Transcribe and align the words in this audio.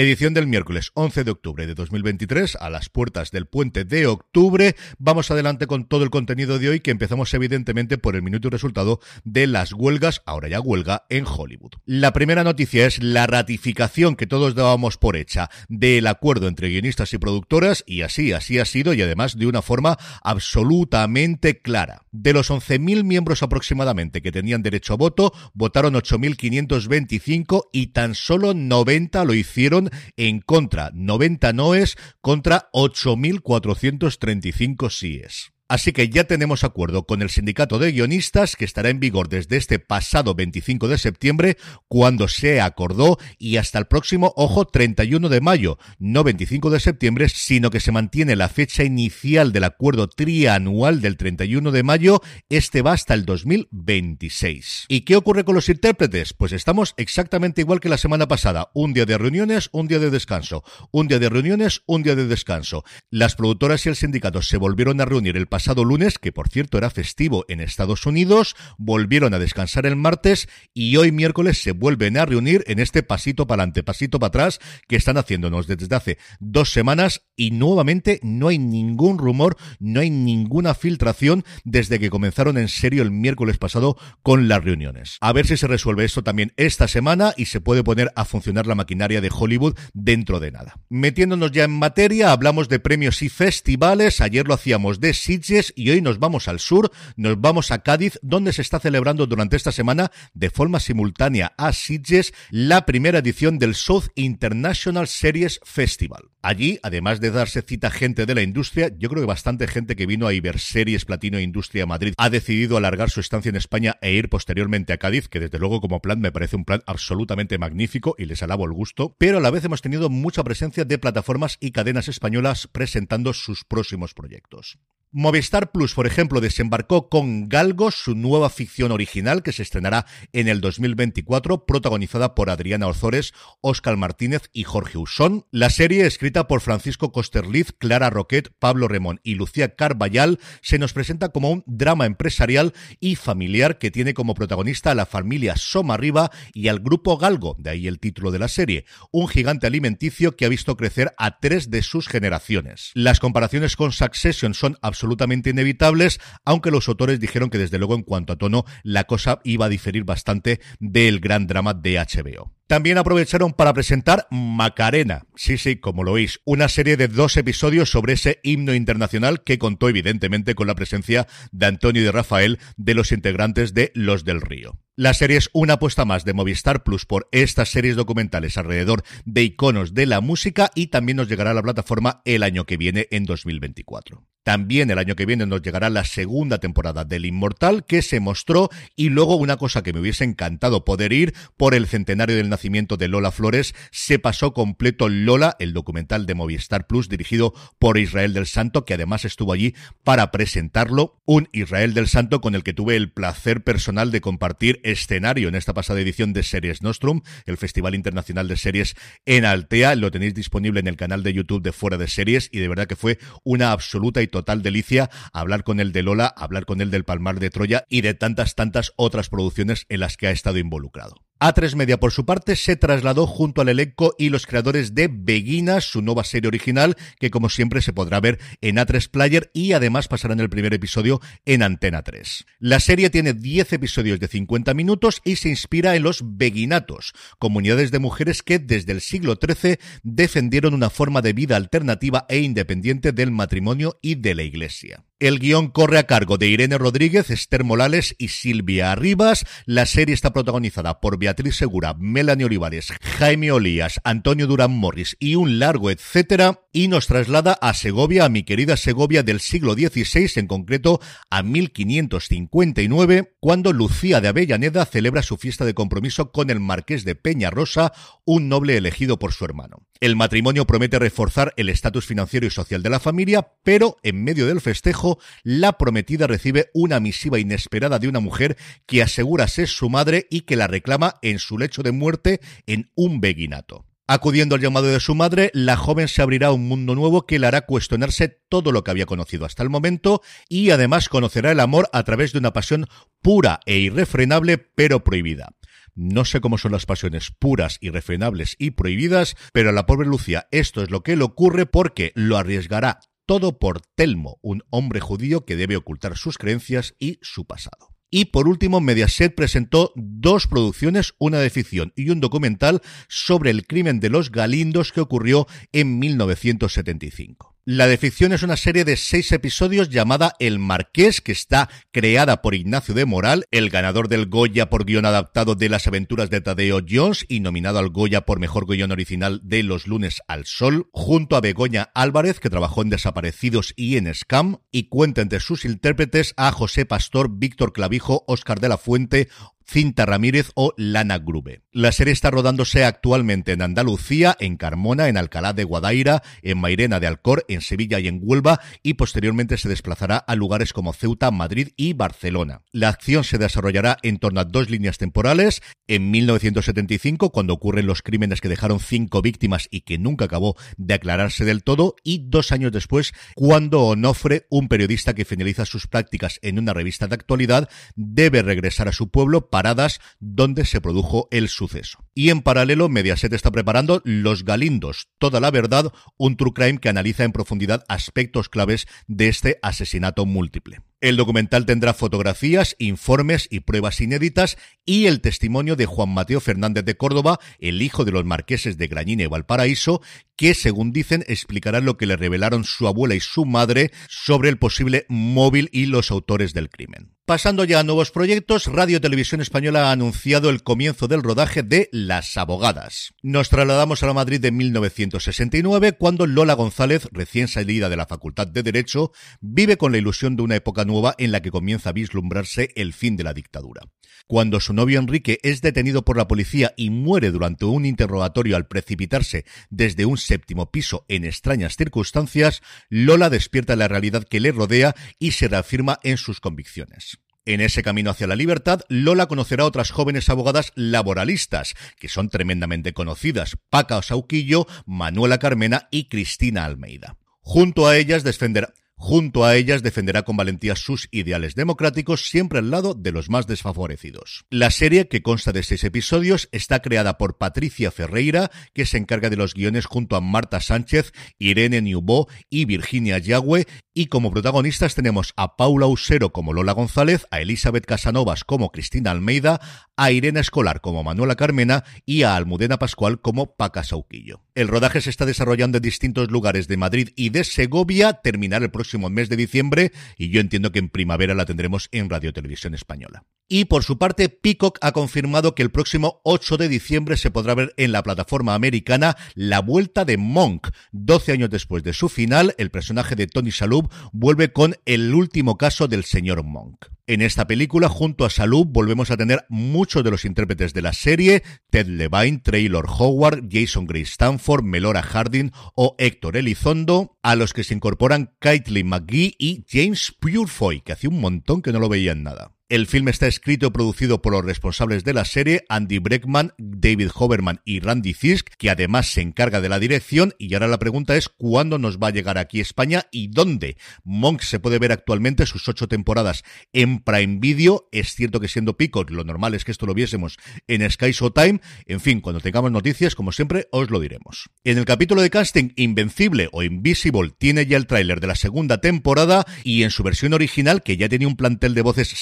Edición 0.00 0.32
del 0.32 0.46
miércoles 0.46 0.92
11 0.94 1.24
de 1.24 1.32
octubre 1.32 1.66
de 1.66 1.74
2023, 1.74 2.54
a 2.60 2.70
las 2.70 2.88
puertas 2.88 3.32
del 3.32 3.46
puente 3.46 3.84
de 3.84 4.06
octubre. 4.06 4.76
Vamos 4.96 5.32
adelante 5.32 5.66
con 5.66 5.88
todo 5.88 6.04
el 6.04 6.10
contenido 6.10 6.60
de 6.60 6.68
hoy, 6.68 6.78
que 6.78 6.92
empezamos 6.92 7.34
evidentemente 7.34 7.98
por 7.98 8.14
el 8.14 8.22
minuto 8.22 8.46
y 8.46 8.52
resultado 8.52 9.00
de 9.24 9.48
las 9.48 9.72
huelgas, 9.72 10.22
ahora 10.24 10.46
ya 10.46 10.60
huelga, 10.60 11.04
en 11.10 11.24
Hollywood. 11.26 11.72
La 11.84 12.12
primera 12.12 12.44
noticia 12.44 12.86
es 12.86 13.02
la 13.02 13.26
ratificación 13.26 14.14
que 14.14 14.28
todos 14.28 14.54
dábamos 14.54 14.98
por 14.98 15.16
hecha 15.16 15.50
del 15.68 16.06
acuerdo 16.06 16.46
entre 16.46 16.68
guionistas 16.68 17.12
y 17.12 17.18
productoras, 17.18 17.82
y 17.84 18.02
así, 18.02 18.32
así 18.32 18.60
ha 18.60 18.66
sido, 18.66 18.94
y 18.94 19.02
además 19.02 19.36
de 19.36 19.48
una 19.48 19.62
forma 19.62 19.98
absolutamente 20.22 21.60
clara. 21.60 22.02
De 22.12 22.32
los 22.32 22.52
11.000 22.52 23.02
miembros 23.02 23.42
aproximadamente 23.42 24.22
que 24.22 24.30
tenían 24.30 24.62
derecho 24.62 24.92
a 24.92 24.96
voto, 24.96 25.32
votaron 25.54 25.94
8.525 25.94 27.64
y 27.72 27.88
tan 27.88 28.14
solo 28.14 28.54
90 28.54 29.24
lo 29.24 29.34
hicieron 29.34 29.87
en 30.16 30.40
contra 30.40 30.90
90 30.94 31.52
noes 31.52 31.96
contra 32.20 32.68
8.435 32.72 34.90
síes. 34.90 35.52
Así 35.68 35.92
que 35.92 36.08
ya 36.08 36.24
tenemos 36.24 36.64
acuerdo 36.64 37.04
con 37.04 37.20
el 37.20 37.28
sindicato 37.28 37.78
de 37.78 37.92
guionistas 37.92 38.56
que 38.56 38.64
estará 38.64 38.88
en 38.88 39.00
vigor 39.00 39.28
desde 39.28 39.58
este 39.58 39.78
pasado 39.78 40.34
25 40.34 40.88
de 40.88 40.96
septiembre 40.96 41.58
cuando 41.88 42.26
se 42.26 42.62
acordó 42.62 43.18
y 43.38 43.58
hasta 43.58 43.78
el 43.78 43.84
próximo, 43.84 44.32
ojo, 44.34 44.66
31 44.66 45.28
de 45.28 45.42
mayo, 45.42 45.78
no 45.98 46.24
25 46.24 46.70
de 46.70 46.80
septiembre, 46.80 47.28
sino 47.28 47.68
que 47.68 47.80
se 47.80 47.92
mantiene 47.92 48.34
la 48.34 48.48
fecha 48.48 48.82
inicial 48.82 49.52
del 49.52 49.64
acuerdo 49.64 50.08
trianual 50.08 51.02
del 51.02 51.18
31 51.18 51.70
de 51.70 51.82
mayo, 51.82 52.22
este 52.48 52.80
va 52.80 52.92
hasta 52.92 53.12
el 53.12 53.26
2026. 53.26 54.86
¿Y 54.88 55.02
qué 55.02 55.16
ocurre 55.16 55.44
con 55.44 55.54
los 55.54 55.68
intérpretes? 55.68 56.32
Pues 56.32 56.52
estamos 56.52 56.94
exactamente 56.96 57.60
igual 57.60 57.80
que 57.80 57.90
la 57.90 57.98
semana 57.98 58.26
pasada, 58.26 58.70
un 58.72 58.94
día 58.94 59.04
de 59.04 59.18
reuniones, 59.18 59.68
un 59.72 59.86
día 59.86 59.98
de 59.98 60.08
descanso, 60.08 60.64
un 60.92 61.08
día 61.08 61.18
de 61.18 61.28
reuniones, 61.28 61.82
un 61.84 62.02
día 62.02 62.16
de 62.16 62.26
descanso. 62.26 62.84
Las 63.10 63.34
productoras 63.34 63.84
y 63.84 63.90
el 63.90 63.96
sindicato 63.96 64.40
se 64.40 64.56
volvieron 64.56 65.02
a 65.02 65.04
reunir 65.04 65.36
el 65.36 65.46
pasado 65.46 65.57
lunes, 65.84 66.18
que 66.18 66.32
por 66.32 66.48
cierto 66.48 66.78
era 66.78 66.90
festivo 66.90 67.44
en 67.48 67.60
Estados 67.60 68.06
Unidos, 68.06 68.56
volvieron 68.78 69.34
a 69.34 69.38
descansar 69.38 69.86
el 69.86 69.96
martes 69.96 70.48
y 70.74 70.96
hoy 70.96 71.12
miércoles 71.12 71.62
se 71.62 71.72
vuelven 71.72 72.16
a 72.16 72.26
reunir 72.26 72.64
en 72.66 72.78
este 72.78 73.02
pasito 73.02 73.46
para 73.46 73.62
adelante, 73.62 73.82
pasito 73.82 74.18
para 74.18 74.28
atrás 74.28 74.60
que 74.86 74.96
están 74.96 75.16
haciéndonos 75.16 75.66
desde 75.66 75.94
hace 75.94 76.18
dos 76.40 76.70
semanas 76.70 77.22
y 77.36 77.50
nuevamente 77.50 78.20
no 78.22 78.48
hay 78.48 78.58
ningún 78.58 79.18
rumor, 79.18 79.56
no 79.78 80.00
hay 80.00 80.10
ninguna 80.10 80.74
filtración 80.74 81.44
desde 81.64 81.98
que 81.98 82.10
comenzaron 82.10 82.58
en 82.58 82.68
serio 82.68 83.02
el 83.02 83.10
miércoles 83.10 83.58
pasado 83.58 83.96
con 84.22 84.48
las 84.48 84.64
reuniones. 84.64 85.18
A 85.20 85.32
ver 85.32 85.46
si 85.46 85.56
se 85.56 85.66
resuelve 85.66 86.04
esto 86.04 86.22
también 86.22 86.52
esta 86.56 86.88
semana 86.88 87.34
y 87.36 87.46
se 87.46 87.60
puede 87.60 87.84
poner 87.84 88.10
a 88.16 88.24
funcionar 88.24 88.66
la 88.66 88.74
maquinaria 88.74 89.20
de 89.20 89.30
Hollywood 89.32 89.76
dentro 89.92 90.40
de 90.40 90.50
nada. 90.50 90.76
Metiéndonos 90.88 91.52
ya 91.52 91.64
en 91.64 91.72
materia, 91.72 92.32
hablamos 92.32 92.68
de 92.68 92.80
premios 92.80 93.22
y 93.22 93.28
festivales. 93.28 94.20
Ayer 94.20 94.46
lo 94.46 94.54
hacíamos 94.54 95.00
de 95.00 95.14
Sitges 95.14 95.47
y 95.76 95.88
hoy 95.90 96.02
nos 96.02 96.18
vamos 96.18 96.46
al 96.46 96.60
sur, 96.60 96.90
nos 97.16 97.40
vamos 97.40 97.70
a 97.70 97.78
Cádiz, 97.78 98.18
donde 98.20 98.52
se 98.52 98.60
está 98.60 98.80
celebrando 98.80 99.26
durante 99.26 99.56
esta 99.56 99.72
semana 99.72 100.10
de 100.34 100.50
forma 100.50 100.78
simultánea 100.78 101.54
a 101.56 101.72
Sitges 101.72 102.34
la 102.50 102.84
primera 102.84 103.20
edición 103.20 103.58
del 103.58 103.74
South 103.74 104.08
International 104.14 105.08
Series 105.08 105.58
Festival. 105.64 106.24
Allí, 106.42 106.78
además 106.82 107.20
de 107.20 107.30
darse 107.30 107.62
cita 107.62 107.90
gente 107.90 108.26
de 108.26 108.34
la 108.34 108.42
industria, 108.42 108.90
yo 108.98 109.08
creo 109.08 109.22
que 109.22 109.26
bastante 109.26 109.66
gente 109.68 109.96
que 109.96 110.04
vino 110.04 110.26
a 110.26 110.34
Iberseries 110.34 111.06
Platino 111.06 111.40
Industria 111.40 111.86
Madrid 111.86 112.12
ha 112.18 112.28
decidido 112.28 112.76
alargar 112.76 113.08
su 113.08 113.20
estancia 113.20 113.48
en 113.48 113.56
España 113.56 113.96
e 114.02 114.12
ir 114.12 114.28
posteriormente 114.28 114.92
a 114.92 114.98
Cádiz, 114.98 115.28
que 115.28 115.40
desde 115.40 115.58
luego 115.58 115.80
como 115.80 116.02
plan 116.02 116.20
me 116.20 116.30
parece 116.30 116.56
un 116.56 116.66
plan 116.66 116.82
absolutamente 116.86 117.56
magnífico 117.56 118.14
y 118.18 118.26
les 118.26 118.42
alabo 118.42 118.66
el 118.66 118.72
gusto, 118.72 119.16
pero 119.18 119.38
a 119.38 119.40
la 119.40 119.50
vez 119.50 119.64
hemos 119.64 119.80
tenido 119.80 120.10
mucha 120.10 120.44
presencia 120.44 120.84
de 120.84 120.98
plataformas 120.98 121.56
y 121.58 121.70
cadenas 121.70 122.08
españolas 122.08 122.66
presentando 122.66 123.32
sus 123.32 123.64
próximos 123.64 124.12
proyectos. 124.12 124.78
Movistar 125.10 125.72
Plus, 125.72 125.94
por 125.94 126.06
ejemplo, 126.06 126.42
desembarcó 126.42 127.08
con 127.08 127.48
Galgos, 127.48 127.94
su 127.94 128.14
nueva 128.14 128.50
ficción 128.50 128.92
original 128.92 129.42
que 129.42 129.52
se 129.52 129.62
estrenará 129.62 130.04
en 130.34 130.48
el 130.48 130.60
2024, 130.60 131.64
protagonizada 131.64 132.34
por 132.34 132.50
Adriana 132.50 132.88
Ozores, 132.88 133.32
Óscar 133.62 133.96
Martínez 133.96 134.50
y 134.52 134.64
Jorge 134.64 134.98
Usón. 134.98 135.46
La 135.50 135.70
serie, 135.70 136.04
escrita 136.04 136.46
por 136.46 136.60
Francisco 136.60 137.10
Costerliz, 137.10 137.72
Clara 137.72 138.10
Roquet, 138.10 138.52
Pablo 138.58 138.86
Remón 138.86 139.18
y 139.22 139.36
Lucía 139.36 139.76
Carballal, 139.76 140.40
se 140.60 140.78
nos 140.78 140.92
presenta 140.92 141.30
como 141.30 141.52
un 141.52 141.64
drama 141.66 142.04
empresarial 142.04 142.74
y 143.00 143.16
familiar 143.16 143.78
que 143.78 143.90
tiene 143.90 144.12
como 144.12 144.34
protagonista 144.34 144.90
a 144.90 144.94
la 144.94 145.06
familia 145.06 145.56
Somarriba 145.56 146.30
y 146.52 146.68
al 146.68 146.80
grupo 146.80 147.16
Galgo, 147.16 147.56
de 147.58 147.70
ahí 147.70 147.86
el 147.86 147.98
título 147.98 148.30
de 148.30 148.40
la 148.40 148.48
serie, 148.48 148.84
un 149.10 149.26
gigante 149.26 149.66
alimenticio 149.66 150.36
que 150.36 150.44
ha 150.44 150.50
visto 150.50 150.76
crecer 150.76 151.14
a 151.16 151.38
tres 151.38 151.70
de 151.70 151.80
sus 151.80 152.08
generaciones. 152.08 152.90
Las 152.92 153.20
comparaciones 153.20 153.74
con 153.74 153.92
Succession 153.92 154.52
son 154.52 154.76
absolutamente 154.82 154.97
absolutamente 154.98 155.50
inevitables, 155.50 156.18
aunque 156.44 156.72
los 156.72 156.88
autores 156.88 157.20
dijeron 157.20 157.50
que 157.50 157.58
desde 157.58 157.78
luego 157.78 157.94
en 157.94 158.02
cuanto 158.02 158.32
a 158.32 158.36
tono 158.36 158.64
la 158.82 159.04
cosa 159.04 159.38
iba 159.44 159.66
a 159.66 159.68
diferir 159.68 160.02
bastante 160.02 160.60
del 160.80 161.20
gran 161.20 161.46
drama 161.46 161.72
de 161.72 161.98
HBO. 161.98 162.52
También 162.66 162.98
aprovecharon 162.98 163.54
para 163.54 163.72
presentar 163.72 164.26
Macarena, 164.30 165.24
sí, 165.36 165.56
sí, 165.56 165.76
como 165.76 166.04
lo 166.04 166.12
oís, 166.12 166.40
una 166.44 166.68
serie 166.68 166.98
de 166.98 167.08
dos 167.08 167.36
episodios 167.38 167.90
sobre 167.90 168.12
ese 168.12 168.40
himno 168.42 168.74
internacional 168.74 169.42
que 169.42 169.58
contó 169.58 169.88
evidentemente 169.88 170.54
con 170.54 170.66
la 170.66 170.74
presencia 170.74 171.26
de 171.50 171.64
Antonio 171.64 172.02
y 172.02 172.04
de 172.04 172.12
Rafael, 172.12 172.58
de 172.76 172.92
los 172.92 173.10
integrantes 173.10 173.72
de 173.72 173.90
Los 173.94 174.24
del 174.24 174.42
Río. 174.42 174.78
La 174.96 175.14
serie 175.14 175.38
es 175.38 175.48
una 175.54 175.74
apuesta 175.74 176.04
más 176.04 176.26
de 176.26 176.34
Movistar 176.34 176.82
Plus 176.82 177.06
por 177.06 177.28
estas 177.32 177.70
series 177.70 177.96
documentales 177.96 178.58
alrededor 178.58 179.02
de 179.24 179.44
iconos 179.44 179.94
de 179.94 180.04
la 180.04 180.20
música 180.20 180.70
y 180.74 180.88
también 180.88 181.16
nos 181.16 181.28
llegará 181.28 181.52
a 181.52 181.54
la 181.54 181.62
plataforma 181.62 182.20
el 182.26 182.42
año 182.42 182.66
que 182.66 182.76
viene 182.76 183.06
en 183.10 183.24
2024. 183.24 184.27
También 184.42 184.90
el 184.90 184.98
año 184.98 185.14
que 185.14 185.26
viene 185.26 185.46
nos 185.46 185.62
llegará 185.62 185.90
la 185.90 186.04
segunda 186.04 186.58
temporada 186.58 187.04
del 187.04 187.26
Inmortal 187.26 187.84
que 187.84 188.02
se 188.02 188.20
mostró 188.20 188.70
y 188.96 189.10
luego 189.10 189.36
una 189.36 189.56
cosa 189.56 189.82
que 189.82 189.92
me 189.92 190.00
hubiese 190.00 190.24
encantado 190.24 190.84
poder 190.84 191.12
ir 191.12 191.34
por 191.56 191.74
el 191.74 191.86
centenario 191.86 192.36
del 192.36 192.48
nacimiento 192.48 192.96
de 192.96 193.08
Lola 193.08 193.30
Flores 193.30 193.74
se 193.90 194.18
pasó 194.18 194.54
completo 194.54 195.08
Lola, 195.08 195.56
el 195.58 195.74
documental 195.74 196.26
de 196.26 196.34
Movistar 196.34 196.86
Plus 196.86 197.08
dirigido 197.08 197.52
por 197.78 197.98
Israel 197.98 198.32
del 198.32 198.46
Santo 198.46 198.84
que 198.84 198.94
además 198.94 199.24
estuvo 199.24 199.52
allí 199.52 199.74
para 200.02 200.30
presentarlo, 200.30 201.20
un 201.26 201.48
Israel 201.52 201.92
del 201.92 202.08
Santo 202.08 202.40
con 202.40 202.54
el 202.54 202.62
que 202.62 202.72
tuve 202.72 202.96
el 202.96 203.10
placer 203.12 203.62
personal 203.62 204.10
de 204.10 204.20
compartir 204.20 204.80
escenario 204.82 205.48
en 205.48 205.54
esta 205.54 205.74
pasada 205.74 206.00
edición 206.00 206.32
de 206.32 206.42
Series 206.42 206.82
Nostrum, 206.82 207.20
el 207.46 207.58
Festival 207.58 207.94
Internacional 207.94 208.48
de 208.48 208.56
Series 208.56 208.94
en 209.26 209.44
Altea. 209.44 209.94
Lo 209.94 210.10
tenéis 210.10 210.34
disponible 210.34 210.80
en 210.80 210.86
el 210.86 210.96
canal 210.96 211.22
de 211.22 211.32
YouTube 211.32 211.62
de 211.62 211.72
Fuera 211.72 211.98
de 211.98 212.08
Series 212.08 212.48
y 212.52 212.58
de 212.60 212.68
verdad 212.68 212.86
que 212.86 212.96
fue 212.96 213.18
una 213.44 213.72
absoluta 213.72 214.22
total 214.28 214.62
delicia 214.62 215.10
hablar 215.32 215.64
con 215.64 215.80
el 215.80 215.92
de 215.92 216.02
Lola, 216.02 216.26
hablar 216.26 216.64
con 216.64 216.80
el 216.80 216.90
del 216.90 217.04
Palmar 217.04 217.40
de 217.40 217.50
Troya 217.50 217.84
y 217.88 218.00
de 218.02 218.14
tantas, 218.14 218.54
tantas 218.54 218.92
otras 218.96 219.28
producciones 219.28 219.86
en 219.88 220.00
las 220.00 220.16
que 220.16 220.28
ha 220.28 220.30
estado 220.30 220.58
involucrado. 220.58 221.27
A3 221.40 221.76
Media, 221.76 222.00
por 222.00 222.10
su 222.10 222.24
parte, 222.26 222.56
se 222.56 222.74
trasladó 222.74 223.26
junto 223.26 223.60
al 223.60 223.68
elenco 223.68 224.16
y 224.18 224.28
los 224.28 224.44
creadores 224.44 224.94
de 224.94 225.08
Begina, 225.08 225.80
su 225.80 226.02
nueva 226.02 226.24
serie 226.24 226.48
original, 226.48 226.96
que 227.20 227.30
como 227.30 227.48
siempre 227.48 227.80
se 227.80 227.92
podrá 227.92 228.18
ver 228.18 228.40
en 228.60 228.76
A3 228.76 229.08
Player 229.08 229.50
y 229.54 229.72
además 229.72 230.08
pasará 230.08 230.34
en 230.34 230.40
el 230.40 230.50
primer 230.50 230.74
episodio 230.74 231.20
en 231.44 231.62
Antena 231.62 232.02
3. 232.02 232.44
La 232.58 232.80
serie 232.80 233.08
tiene 233.10 233.34
10 233.34 233.72
episodios 233.74 234.18
de 234.18 234.26
50 234.26 234.74
minutos 234.74 235.22
y 235.24 235.36
se 235.36 235.48
inspira 235.48 235.94
en 235.94 236.02
los 236.02 236.22
Beguinatos, 236.24 237.12
comunidades 237.38 237.92
de 237.92 238.00
mujeres 238.00 238.42
que 238.42 238.58
desde 238.58 238.92
el 238.92 239.00
siglo 239.00 239.38
XIII 239.40 239.78
defendieron 240.02 240.74
una 240.74 240.90
forma 240.90 241.22
de 241.22 241.34
vida 241.34 241.54
alternativa 241.54 242.26
e 242.28 242.40
independiente 242.40 243.12
del 243.12 243.30
matrimonio 243.30 243.98
y 244.02 244.16
de 244.16 244.34
la 244.34 244.42
Iglesia. 244.42 245.04
El 245.20 245.40
guion 245.40 245.72
corre 245.72 245.98
a 245.98 246.06
cargo 246.06 246.38
de 246.38 246.46
Irene 246.46 246.78
Rodríguez, 246.78 247.30
Esther 247.30 247.64
Morales 247.64 248.14
y 248.18 248.28
Silvia 248.28 248.92
Arribas. 248.92 249.46
La 249.66 249.84
serie 249.84 250.14
está 250.14 250.32
protagonizada 250.32 251.00
por 251.00 251.18
Beatriz 251.18 251.56
Segura, 251.56 251.94
Melanie 251.98 252.44
Olivares, 252.44 252.92
Jaime 253.00 253.50
Olías, 253.50 254.00
Antonio 254.04 254.46
Durán 254.46 254.70
Morris 254.70 255.16
y 255.18 255.34
un 255.34 255.58
largo 255.58 255.90
etcétera. 255.90 256.60
Y 256.72 256.86
nos 256.86 257.08
traslada 257.08 257.54
a 257.54 257.74
Segovia, 257.74 258.26
a 258.26 258.28
mi 258.28 258.44
querida 258.44 258.76
Segovia 258.76 259.24
del 259.24 259.40
siglo 259.40 259.74
XVI, 259.74 260.30
en 260.36 260.46
concreto 260.46 261.00
a 261.30 261.42
1559, 261.42 263.34
cuando 263.40 263.72
Lucía 263.72 264.20
de 264.20 264.28
Avellaneda 264.28 264.86
celebra 264.86 265.22
su 265.22 265.36
fiesta 265.36 265.64
de 265.64 265.74
compromiso 265.74 266.30
con 266.30 266.50
el 266.50 266.60
marqués 266.60 267.04
de 267.04 267.16
Peña-Rosa, 267.16 267.92
un 268.24 268.48
noble 268.48 268.76
elegido 268.76 269.18
por 269.18 269.32
su 269.32 269.44
hermano. 269.44 269.88
El 270.00 270.14
matrimonio 270.14 270.64
promete 270.64 271.00
reforzar 271.00 271.54
el 271.56 271.70
estatus 271.70 272.06
financiero 272.06 272.46
y 272.46 272.50
social 272.50 272.84
de 272.84 272.90
la 272.90 273.00
familia, 273.00 273.54
pero 273.64 273.96
en 274.04 274.22
medio 274.22 274.46
del 274.46 274.60
festejo, 274.60 275.07
la 275.42 275.78
prometida 275.78 276.26
recibe 276.26 276.70
una 276.74 277.00
misiva 277.00 277.38
inesperada 277.38 277.98
de 277.98 278.08
una 278.08 278.20
mujer 278.20 278.56
que 278.86 279.02
asegura 279.02 279.48
ser 279.48 279.68
su 279.68 279.88
madre 279.88 280.26
y 280.30 280.42
que 280.42 280.56
la 280.56 280.66
reclama 280.66 281.14
en 281.22 281.38
su 281.38 281.58
lecho 281.58 281.82
de 281.82 281.92
muerte 281.92 282.40
en 282.66 282.90
un 282.94 283.20
beguinato. 283.20 283.86
Acudiendo 284.10 284.54
al 284.54 284.62
llamado 284.62 284.86
de 284.86 285.00
su 285.00 285.14
madre, 285.14 285.50
la 285.52 285.76
joven 285.76 286.08
se 286.08 286.22
abrirá 286.22 286.46
a 286.46 286.52
un 286.52 286.66
mundo 286.66 286.94
nuevo 286.94 287.26
que 287.26 287.38
le 287.38 287.46
hará 287.46 287.66
cuestionarse 287.66 288.40
todo 288.48 288.72
lo 288.72 288.82
que 288.82 288.90
había 288.90 289.04
conocido 289.04 289.44
hasta 289.44 289.62
el 289.62 289.68
momento 289.68 290.22
y 290.48 290.70
además 290.70 291.10
conocerá 291.10 291.52
el 291.52 291.60
amor 291.60 291.90
a 291.92 292.02
través 292.04 292.32
de 292.32 292.38
una 292.38 292.54
pasión 292.54 292.86
pura 293.20 293.60
e 293.66 293.76
irrefrenable 293.76 294.56
pero 294.56 295.04
prohibida. 295.04 295.50
No 295.94 296.24
sé 296.24 296.40
cómo 296.40 296.56
son 296.56 296.72
las 296.72 296.86
pasiones 296.86 297.32
puras, 297.38 297.76
irrefrenables 297.82 298.56
y 298.58 298.70
prohibidas, 298.70 299.36
pero 299.52 299.68
a 299.68 299.72
la 299.72 299.84
pobre 299.84 300.08
Lucía 300.08 300.48
esto 300.52 300.82
es 300.82 300.90
lo 300.90 301.02
que 301.02 301.14
le 301.14 301.24
ocurre 301.24 301.66
porque 301.66 302.12
lo 302.14 302.38
arriesgará 302.38 303.00
todo 303.28 303.58
por 303.58 303.82
Telmo, 303.82 304.38
un 304.40 304.62
hombre 304.70 305.00
judío 305.00 305.44
que 305.44 305.54
debe 305.54 305.76
ocultar 305.76 306.16
sus 306.16 306.38
creencias 306.38 306.94
y 306.98 307.18
su 307.20 307.44
pasado. 307.44 307.94
Y 308.08 308.24
por 308.26 308.48
último, 308.48 308.80
Mediaset 308.80 309.34
presentó 309.34 309.92
dos 309.96 310.46
producciones, 310.46 311.12
una 311.18 311.38
de 311.38 311.50
ficción 311.50 311.92
y 311.94 312.08
un 312.08 312.20
documental 312.20 312.80
sobre 313.06 313.50
el 313.50 313.66
crimen 313.66 314.00
de 314.00 314.08
los 314.08 314.32
Galindos 314.32 314.92
que 314.92 315.02
ocurrió 315.02 315.46
en 315.72 315.98
1975. 315.98 317.57
La 317.70 317.86
de 317.86 317.98
ficción 317.98 318.32
es 318.32 318.42
una 318.42 318.56
serie 318.56 318.86
de 318.86 318.96
seis 318.96 319.30
episodios 319.30 319.90
llamada 319.90 320.32
El 320.38 320.58
Marqués, 320.58 321.20
que 321.20 321.32
está 321.32 321.68
creada 321.90 322.40
por 322.40 322.54
Ignacio 322.54 322.94
de 322.94 323.04
Moral, 323.04 323.44
el 323.50 323.68
ganador 323.68 324.08
del 324.08 324.24
Goya 324.24 324.70
por 324.70 324.86
guion 324.86 325.04
adaptado 325.04 325.54
de 325.54 325.68
las 325.68 325.86
aventuras 325.86 326.30
de 326.30 326.40
Tadeo 326.40 326.80
Jones 326.88 327.26
y 327.28 327.40
nominado 327.40 327.78
al 327.78 327.90
Goya 327.90 328.22
por 328.22 328.38
mejor 328.40 328.66
guion 328.66 328.90
original 328.90 329.42
de 329.44 329.62
Los 329.64 329.86
lunes 329.86 330.22
al 330.28 330.46
sol, 330.46 330.88
junto 330.92 331.36
a 331.36 331.42
Begoña 331.42 331.90
Álvarez, 331.94 332.40
que 332.40 332.48
trabajó 332.48 332.80
en 332.80 332.88
Desaparecidos 332.88 333.74
y 333.76 333.98
en 333.98 334.14
Scam, 334.14 334.62
y 334.72 334.84
cuenta 334.84 335.20
entre 335.20 335.40
sus 335.40 335.66
intérpretes 335.66 336.32
a 336.38 336.50
José 336.52 336.86
Pastor, 336.86 337.28
Víctor 337.38 337.74
Clavijo, 337.74 338.24
Óscar 338.28 338.60
de 338.60 338.70
la 338.70 338.78
Fuente, 338.78 339.28
Cinta 339.70 340.06
Ramírez 340.06 340.50
o 340.54 340.72
Lana 340.78 341.18
Grube. 341.18 341.60
La 341.72 341.92
serie 341.92 342.14
está 342.14 342.30
rodándose 342.30 342.84
actualmente 342.84 343.52
en 343.52 343.60
Andalucía, 343.60 344.34
en 344.40 344.56
Carmona, 344.56 345.08
en 345.08 345.18
Alcalá 345.18 345.52
de 345.52 345.64
Guadaira, 345.64 346.22
en 346.42 346.58
Mairena 346.58 347.00
de 347.00 347.06
Alcor, 347.06 347.44
en 347.48 347.60
Sevilla 347.60 348.00
y 348.00 348.08
en 348.08 348.20
Huelva 348.22 348.60
y 348.82 348.94
posteriormente 348.94 349.58
se 349.58 349.68
desplazará 349.68 350.16
a 350.16 350.34
lugares 350.36 350.72
como 350.72 350.94
Ceuta, 350.94 351.30
Madrid 351.30 351.68
y 351.76 351.92
Barcelona. 351.92 352.62
La 352.72 352.88
acción 352.88 353.24
se 353.24 353.36
desarrollará 353.36 353.98
en 354.02 354.18
torno 354.18 354.40
a 354.40 354.44
dos 354.44 354.70
líneas 354.70 354.96
temporales. 354.96 355.60
En 355.86 356.10
1975, 356.10 357.30
cuando 357.30 357.52
ocurren 357.52 357.86
los 357.86 358.00
crímenes 358.00 358.40
que 358.40 358.48
dejaron 358.48 358.80
cinco 358.80 359.20
víctimas 359.20 359.68
y 359.70 359.82
que 359.82 359.98
nunca 359.98 360.24
acabó 360.24 360.56
de 360.78 360.94
aclararse 360.94 361.44
del 361.44 361.62
todo, 361.62 361.94
y 362.02 362.24
dos 362.28 362.52
años 362.52 362.72
después, 362.72 363.12
cuando 363.34 363.82
Onofre, 363.82 364.46
un 364.48 364.68
periodista 364.68 365.14
que 365.14 365.26
finaliza 365.26 365.66
sus 365.66 365.86
prácticas 365.86 366.38
en 366.40 366.58
una 366.58 366.72
revista 366.72 367.06
de 367.06 367.16
actualidad, 367.16 367.68
debe 367.96 368.42
regresar 368.42 368.88
a 368.88 368.92
su 368.92 369.10
pueblo 369.10 369.50
paradas 369.58 369.98
donde 370.20 370.64
se 370.64 370.80
produjo 370.80 371.26
el 371.32 371.48
suceso. 371.48 372.04
Y 372.14 372.30
en 372.30 372.42
paralelo, 372.42 372.88
Mediaset 372.88 373.32
está 373.32 373.50
preparando 373.50 374.00
Los 374.04 374.44
Galindos, 374.44 375.08
toda 375.18 375.40
la 375.40 375.50
verdad, 375.50 375.92
un 376.16 376.36
true 376.36 376.52
crime 376.54 376.78
que 376.78 376.88
analiza 376.88 377.24
en 377.24 377.32
profundidad 377.32 377.84
aspectos 377.88 378.48
claves 378.48 378.86
de 379.08 379.26
este 379.26 379.58
asesinato 379.60 380.26
múltiple. 380.26 380.82
El 381.00 381.16
documental 381.16 381.66
tendrá 381.66 381.92
fotografías, 381.92 382.76
informes 382.78 383.48
y 383.50 383.60
pruebas 383.60 384.00
inéditas 384.00 384.58
y 384.84 385.06
el 385.06 385.20
testimonio 385.20 385.74
de 385.74 385.86
Juan 385.86 386.08
Mateo 386.08 386.40
Fernández 386.40 386.84
de 386.84 386.96
Córdoba, 386.96 387.38
el 387.58 387.82
hijo 387.82 388.04
de 388.04 388.12
los 388.12 388.24
marqueses 388.24 388.78
de 388.78 388.86
Grañina 388.86 389.24
y 389.24 389.26
Valparaíso, 389.26 390.02
que 390.38 390.54
según 390.54 390.92
dicen 390.92 391.24
explicará 391.26 391.80
lo 391.80 391.98
que 391.98 392.06
le 392.06 392.16
revelaron 392.16 392.64
su 392.64 392.86
abuela 392.86 393.16
y 393.16 393.20
su 393.20 393.44
madre 393.44 393.90
sobre 394.08 394.48
el 394.48 394.56
posible 394.56 395.04
móvil 395.08 395.68
y 395.72 395.86
los 395.86 396.10
autores 396.12 396.54
del 396.54 396.70
crimen. 396.70 397.18
Pasando 397.26 397.64
ya 397.64 397.80
a 397.80 397.82
nuevos 397.82 398.10
proyectos, 398.10 398.68
Radio 398.68 399.02
Televisión 399.02 399.42
Española 399.42 399.88
ha 399.88 399.92
anunciado 399.92 400.48
el 400.48 400.62
comienzo 400.62 401.08
del 401.08 401.22
rodaje 401.22 401.62
de 401.62 401.90
Las 401.92 402.38
Abogadas. 402.38 403.12
Nos 403.20 403.50
trasladamos 403.50 404.02
a 404.02 404.06
la 404.06 404.14
Madrid 404.14 404.40
de 404.40 404.52
1969, 404.52 405.92
cuando 405.98 406.26
Lola 406.26 406.54
González, 406.54 407.06
recién 407.12 407.48
salida 407.48 407.90
de 407.90 407.96
la 407.96 408.06
Facultad 408.06 408.46
de 408.46 408.62
Derecho, 408.62 409.12
vive 409.42 409.76
con 409.76 409.92
la 409.92 409.98
ilusión 409.98 410.36
de 410.36 410.42
una 410.42 410.56
época 410.56 410.86
nueva 410.86 411.14
en 411.18 411.32
la 411.32 411.42
que 411.42 411.50
comienza 411.50 411.90
a 411.90 411.92
vislumbrarse 411.92 412.70
el 412.76 412.94
fin 412.94 413.16
de 413.16 413.24
la 413.24 413.34
dictadura. 413.34 413.82
Cuando 414.26 414.60
su 414.60 414.74
novio 414.74 414.98
Enrique 414.98 415.38
es 415.42 415.62
detenido 415.62 416.04
por 416.04 416.18
la 416.18 416.28
policía 416.28 416.74
y 416.76 416.90
muere 416.90 417.30
durante 417.30 417.64
un 417.64 417.86
interrogatorio 417.86 418.56
al 418.56 418.66
precipitarse 418.66 419.44
desde 419.70 420.04
un 420.04 420.18
séptimo 420.28 420.70
piso 420.70 421.04
en 421.08 421.24
extrañas 421.24 421.76
circunstancias, 421.76 422.62
Lola 422.90 423.30
despierta 423.30 423.76
la 423.76 423.88
realidad 423.88 424.24
que 424.24 424.40
le 424.40 424.52
rodea 424.52 424.94
y 425.18 425.32
se 425.32 425.48
reafirma 425.48 425.98
en 426.02 426.18
sus 426.18 426.40
convicciones. 426.40 427.18
En 427.46 427.62
ese 427.62 427.82
camino 427.82 428.10
hacia 428.10 428.26
la 428.26 428.36
libertad, 428.36 428.82
Lola 428.90 429.26
conocerá 429.26 429.64
a 429.64 429.66
otras 429.66 429.90
jóvenes 429.90 430.28
abogadas 430.28 430.72
laboralistas, 430.74 431.74
que 431.98 432.10
son 432.10 432.28
tremendamente 432.28 432.92
conocidas, 432.92 433.56
Paca 433.70 434.00
Sauquillo, 434.02 434.66
Manuela 434.84 435.38
Carmena 435.38 435.88
y 435.90 436.10
Cristina 436.10 436.66
Almeida. 436.66 437.16
Junto 437.40 437.86
a 437.86 437.96
ellas 437.96 438.22
defenderá 438.22 438.74
Junto 439.00 439.44
a 439.44 439.54
ellas 439.54 439.84
defenderá 439.84 440.24
con 440.24 440.36
valentía 440.36 440.74
sus 440.74 441.08
ideales 441.12 441.54
democráticos, 441.54 442.28
siempre 442.28 442.58
al 442.58 442.72
lado 442.72 442.94
de 442.94 443.12
los 443.12 443.30
más 443.30 443.46
desfavorecidos. 443.46 444.44
La 444.50 444.72
serie, 444.72 445.06
que 445.06 445.22
consta 445.22 445.52
de 445.52 445.62
seis 445.62 445.84
episodios, 445.84 446.48
está 446.50 446.82
creada 446.82 447.16
por 447.16 447.38
Patricia 447.38 447.92
Ferreira, 447.92 448.50
que 448.74 448.86
se 448.86 448.98
encarga 448.98 449.30
de 449.30 449.36
los 449.36 449.54
guiones 449.54 449.86
junto 449.86 450.16
a 450.16 450.20
Marta 450.20 450.60
Sánchez, 450.60 451.12
Irene 451.38 451.80
Newbo 451.80 452.28
y 452.50 452.64
Virginia 452.64 453.18
Yagüe, 453.18 453.66
y 453.94 454.06
como 454.06 454.32
protagonistas 454.32 454.96
tenemos 454.96 455.32
a 455.36 455.56
Paula 455.56 455.86
Usero 455.86 456.32
como 456.32 456.52
Lola 456.52 456.72
González, 456.72 457.26
a 457.30 457.40
Elizabeth 457.40 457.86
Casanovas 457.86 458.42
como 458.42 458.72
Cristina 458.72 459.12
Almeida, 459.12 459.60
a 459.96 460.10
Irene 460.10 460.40
Escolar 460.40 460.80
como 460.80 461.04
Manuela 461.04 461.36
Carmena 461.36 461.84
y 462.04 462.24
a 462.24 462.34
Almudena 462.34 462.78
Pascual 462.78 463.20
como 463.20 463.54
Paca 463.54 463.84
Sauquillo. 463.84 464.42
El 464.58 464.66
rodaje 464.66 465.00
se 465.00 465.10
está 465.10 465.24
desarrollando 465.24 465.78
en 465.78 465.82
distintos 465.82 466.32
lugares 466.32 466.66
de 466.66 466.76
Madrid 466.76 467.10
y 467.14 467.28
de 467.28 467.44
Segovia, 467.44 468.14
terminar 468.14 468.64
el 468.64 468.72
próximo 468.72 469.08
mes 469.08 469.28
de 469.28 469.36
diciembre 469.36 469.92
y 470.16 470.30
yo 470.30 470.40
entiendo 470.40 470.72
que 470.72 470.80
en 470.80 470.88
primavera 470.88 471.36
la 471.36 471.46
tendremos 471.46 471.88
en 471.92 472.10
Radio 472.10 472.32
Televisión 472.32 472.74
Española. 472.74 473.22
Y 473.50 473.64
por 473.64 473.82
su 473.82 473.96
parte, 473.96 474.28
Peacock 474.28 474.78
ha 474.82 474.92
confirmado 474.92 475.54
que 475.54 475.62
el 475.62 475.70
próximo 475.70 476.20
8 476.24 476.58
de 476.58 476.68
diciembre 476.68 477.16
se 477.16 477.30
podrá 477.30 477.54
ver 477.54 477.72
en 477.78 477.92
la 477.92 478.02
plataforma 478.02 478.54
americana 478.54 479.16
La 479.34 479.60
Vuelta 479.60 480.04
de 480.04 480.18
Monk. 480.18 480.68
12 480.92 481.32
años 481.32 481.48
después 481.48 481.82
de 481.82 481.94
su 481.94 482.10
final, 482.10 482.54
el 482.58 482.70
personaje 482.70 483.16
de 483.16 483.26
Tony 483.26 483.48
Shalhoub 483.48 483.88
vuelve 484.12 484.52
con 484.52 484.76
el 484.84 485.14
último 485.14 485.56
caso 485.56 485.88
del 485.88 486.04
señor 486.04 486.44
Monk. 486.44 486.88
En 487.06 487.22
esta 487.22 487.46
película, 487.46 487.88
junto 487.88 488.26
a 488.26 488.28
Shalhoub, 488.28 488.70
volvemos 488.70 489.10
a 489.10 489.16
tener 489.16 489.46
muchos 489.48 490.04
de 490.04 490.10
los 490.10 490.26
intérpretes 490.26 490.74
de 490.74 490.82
la 490.82 490.92
serie, 490.92 491.42
Ted 491.70 491.86
Levine, 491.86 492.40
Traylor 492.40 492.84
Howard, 492.86 493.48
Jason 493.50 493.86
Gray 493.86 494.02
Stanford, 494.02 494.62
Melora 494.62 495.00
Hardin 495.00 495.52
o 495.74 495.96
Héctor 495.96 496.36
Elizondo, 496.36 497.16
a 497.22 497.34
los 497.34 497.54
que 497.54 497.64
se 497.64 497.72
incorporan 497.72 498.34
Caitlin 498.40 498.88
McGee 498.88 499.34
y 499.38 499.64
James 499.66 500.14
Purefoy, 500.20 500.82
que 500.82 500.92
hace 500.92 501.08
un 501.08 501.18
montón 501.18 501.62
que 501.62 501.72
no 501.72 501.78
lo 501.78 501.88
veían 501.88 502.22
nada. 502.22 502.57
El 502.70 502.86
filme 502.86 503.10
está 503.10 503.26
escrito 503.26 503.68
y 503.68 503.70
producido 503.70 504.20
por 504.20 504.34
los 504.34 504.44
responsables 504.44 505.02
de 505.02 505.14
la 505.14 505.24
serie, 505.24 505.64
Andy 505.70 506.00
Breckman, 506.00 506.52
David 506.58 507.08
Hoverman 507.14 507.62
y 507.64 507.80
Randy 507.80 508.12
Fisk, 508.12 508.50
que 508.58 508.68
además 508.68 509.10
se 509.10 509.22
encarga 509.22 509.62
de 509.62 509.70
la 509.70 509.78
dirección. 509.78 510.34
Y 510.38 510.52
ahora 510.52 510.68
la 510.68 510.78
pregunta 510.78 511.16
es 511.16 511.30
cuándo 511.30 511.78
nos 511.78 511.96
va 511.96 512.08
a 512.08 512.10
llegar 512.10 512.36
aquí 512.36 512.58
a 512.58 512.62
España 512.62 513.06
y 513.10 513.28
dónde. 513.28 513.78
Monk 514.04 514.42
se 514.42 514.60
puede 514.60 514.78
ver 514.78 514.92
actualmente 514.92 515.46
sus 515.46 515.66
ocho 515.66 515.88
temporadas 515.88 516.44
en 516.74 516.98
Prime 516.98 517.38
Video. 517.40 517.88
Es 517.90 518.12
cierto 518.14 518.38
que 518.38 518.48
siendo 518.48 518.76
Peacock, 518.76 519.12
lo 519.12 519.24
normal 519.24 519.54
es 519.54 519.64
que 519.64 519.72
esto 519.72 519.86
lo 519.86 519.94
viésemos 519.94 520.36
en 520.66 520.90
Sky 520.90 521.12
Showtime. 521.12 521.62
En 521.86 522.00
fin, 522.00 522.20
cuando 522.20 522.42
tengamos 522.42 522.70
noticias, 522.70 523.14
como 523.14 523.32
siempre, 523.32 523.68
os 523.72 523.88
lo 523.88 523.98
diremos. 523.98 524.50
En 524.64 524.76
el 524.76 524.84
capítulo 524.84 525.22
de 525.22 525.30
casting, 525.30 525.70
Invencible 525.76 526.50
o 526.52 526.62
Invisible 526.62 527.32
tiene 527.38 527.64
ya 527.64 527.78
el 527.78 527.86
tráiler 527.86 528.20
de 528.20 528.26
la 528.26 528.34
segunda 528.34 528.82
temporada 528.82 529.46
y 529.64 529.84
en 529.84 529.90
su 529.90 530.02
versión 530.02 530.34
original, 530.34 530.82
que 530.82 530.98
ya 530.98 531.08
tenía 531.08 531.28
un 531.28 531.36
plantel 531.36 531.72
de 531.72 531.80
voces 531.80 532.12